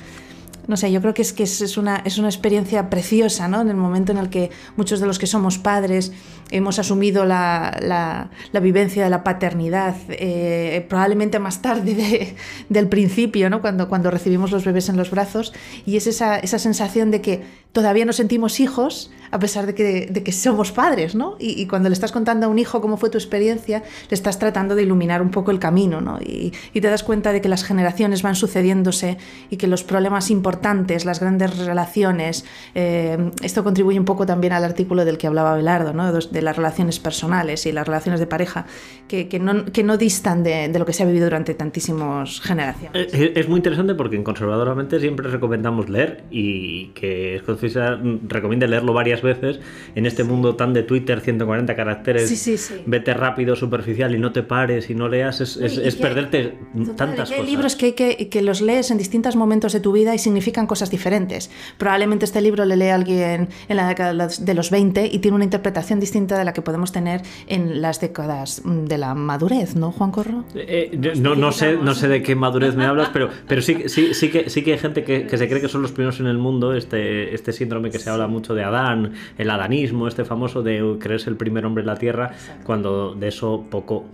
[0.67, 3.61] No sé, yo creo que es que es, una, es una experiencia preciosa, ¿no?
[3.61, 6.11] En el momento en el que muchos de los que somos padres
[6.51, 8.29] hemos asumido la,
[8.61, 12.35] vivencia de la paternidad, eh, probablemente más tarde
[12.69, 13.61] del principio, ¿no?
[13.61, 15.53] Cuando, cuando recibimos los bebés en los brazos,
[15.85, 20.31] y es esa, esa sensación de que todavía nos sentimos hijos a pesar de que,
[20.31, 21.35] somos padres, ¿no?
[21.39, 24.75] Y, cuando le estás contando a un hijo cómo fue tu experiencia, le estás tratando
[24.75, 26.19] de iluminar un poco el camino, ¿no?
[26.21, 29.17] Y, te das cuenta de que las generaciones van sucediéndose
[29.49, 32.45] y que los problemas importantes, las grandes relaciones,
[32.75, 36.13] eh, esto contribuye un poco también al artículo del que hablaba Belardo, ¿no?
[36.13, 38.67] De las relaciones personales y las relaciones de pareja,
[39.09, 43.13] que, no, que no, distan de, de, lo que se ha vivido durante tantísimas generaciones.
[43.13, 47.43] Eh, es, muy interesante porque en Conservadoramente siempre recomendamos leer y que es
[47.73, 49.59] recomiende leerlo varias veces
[49.95, 54.89] en este mundo tan de Twitter, 140 caracteres, vete rápido, superficial y no te pares
[54.89, 56.57] y no leas, es, perderte
[56.95, 57.51] tantas hay cosas.
[57.51, 60.91] libros que, que, que, los lees en distintos momentos de tu vida y significan cosas
[60.91, 61.49] diferentes.
[61.77, 65.35] Probablemente este libro le lee a alguien en la década de los 20 y tiene
[65.35, 69.91] una interpretación distinta de la que podemos tener en las décadas de la madurez, ¿no,
[69.91, 70.45] Juan Corro?
[70.55, 74.13] Eh, no, no, sé, no sé de qué madurez me hablas, pero, pero sí, sí,
[74.13, 76.27] sí, que, sí que hay gente que, que se cree que son los primeros en
[76.27, 80.61] el mundo, este, este síndrome que se habla mucho de Adán, el adanismo, este famoso
[80.61, 82.31] de creerse el primer hombre en la Tierra,
[82.63, 84.05] cuando de eso poco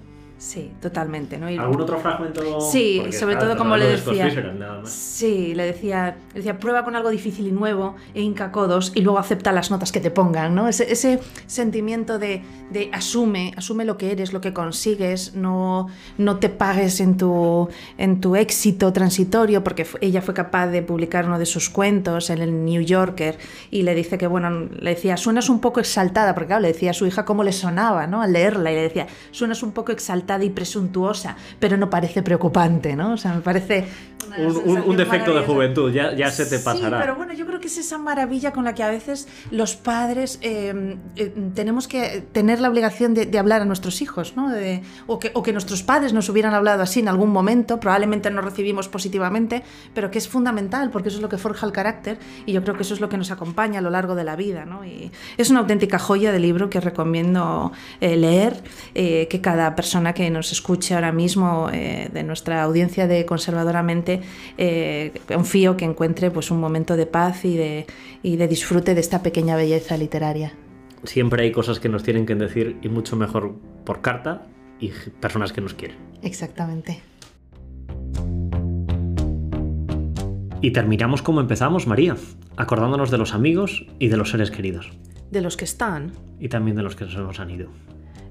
[0.42, 1.38] Sí, totalmente.
[1.38, 1.46] ¿no?
[1.46, 2.60] ¿Algún otro fragmento?
[2.62, 4.28] Sí, sobre todo como le decía.
[4.86, 9.20] Sí, le decía, decía, prueba con algo difícil y nuevo, e hinca codos y luego
[9.20, 10.68] acepta las notas que te pongan, ¿no?
[10.68, 16.38] Ese, ese sentimiento de, de, asume, asume lo que eres, lo que consigues, no, no
[16.38, 17.70] te pagues en tu,
[18.00, 22.40] en tu éxito transitorio, porque ella fue capaz de publicar uno de sus cuentos en
[22.40, 23.38] el New Yorker
[23.70, 26.90] y le dice que, bueno, le decía, suenas un poco exaltada, porque claro, le decía
[26.90, 28.24] a su hija cómo le sonaba, ¿no?
[28.24, 32.96] Al leerla y le decía, suenas un poco exaltada y presuntuosa, pero no parece preocupante,
[32.96, 33.14] ¿no?
[33.14, 33.86] O sea, me parece
[34.38, 36.98] un, defecto de juventud, ya, ya se te pasará.
[36.98, 39.76] Sí, pero bueno, yo creo que es esa maravilla con la que a veces los
[39.76, 44.52] padres eh, eh, tenemos que tener la obligación de, hablar a nuestros hijos, ¿no?
[45.08, 48.42] o, que, o que nuestros padres nos hubieran hablado así en algún momento, probablemente no
[48.42, 49.64] recibimos positivamente,
[49.94, 52.76] pero que es fundamental porque eso es lo que forja el carácter y yo creo
[52.76, 54.86] que eso es lo que nos acompaña a lo largo de la vida, ¿no?
[54.86, 58.62] Y es una auténtica joya de libro que recomiendo eh, leer,
[58.94, 64.21] que cada persona que nos escuche ahora mismo de nuestra audiencia de Conservadoramente
[64.58, 67.86] eh, confío que encuentre pues, un momento de paz y de,
[68.24, 70.54] y de disfrute de esta pequeña belleza literaria.
[71.04, 73.56] Siempre hay cosas que nos tienen que decir y mucho mejor
[73.86, 74.48] por carta
[74.80, 75.98] y personas que nos quieren.
[76.22, 77.02] Exactamente.
[80.64, 82.16] Y terminamos como empezamos, María,
[82.56, 84.92] acordándonos de los amigos y de los seres queridos.
[85.32, 86.12] De los que están.
[86.40, 87.70] Y también de los que se nos han ido.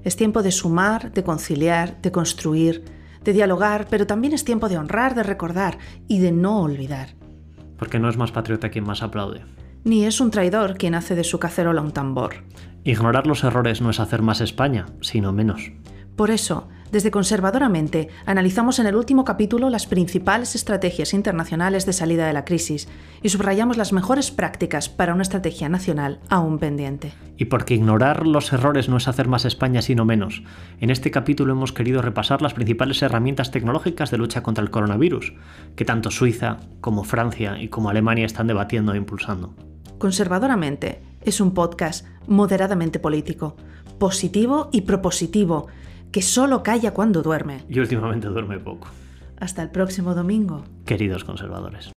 [0.03, 2.85] Es tiempo de sumar, de conciliar, de construir,
[3.23, 7.09] de dialogar, pero también es tiempo de honrar, de recordar y de no olvidar.
[7.77, 9.41] Porque no es más patriota quien más aplaude.
[9.83, 12.43] Ni es un traidor quien hace de su cacerola un tambor.
[12.83, 15.71] Ignorar los errores no es hacer más España, sino menos.
[16.15, 22.27] Por eso, desde Conservadoramente, analizamos en el último capítulo las principales estrategias internacionales de salida
[22.27, 22.89] de la crisis
[23.21, 27.13] y subrayamos las mejores prácticas para una estrategia nacional aún pendiente.
[27.37, 30.43] Y porque ignorar los errores no es hacer más España sino menos,
[30.81, 35.33] en este capítulo hemos querido repasar las principales herramientas tecnológicas de lucha contra el coronavirus,
[35.77, 39.55] que tanto Suiza como Francia y como Alemania están debatiendo e impulsando.
[39.97, 43.55] Conservadoramente es un podcast moderadamente político,
[43.97, 45.67] positivo y propositivo,
[46.11, 47.63] que solo calla cuando duerme.
[47.69, 48.87] Y últimamente duerme poco.
[49.39, 50.63] Hasta el próximo domingo.
[50.85, 51.91] Queridos conservadores.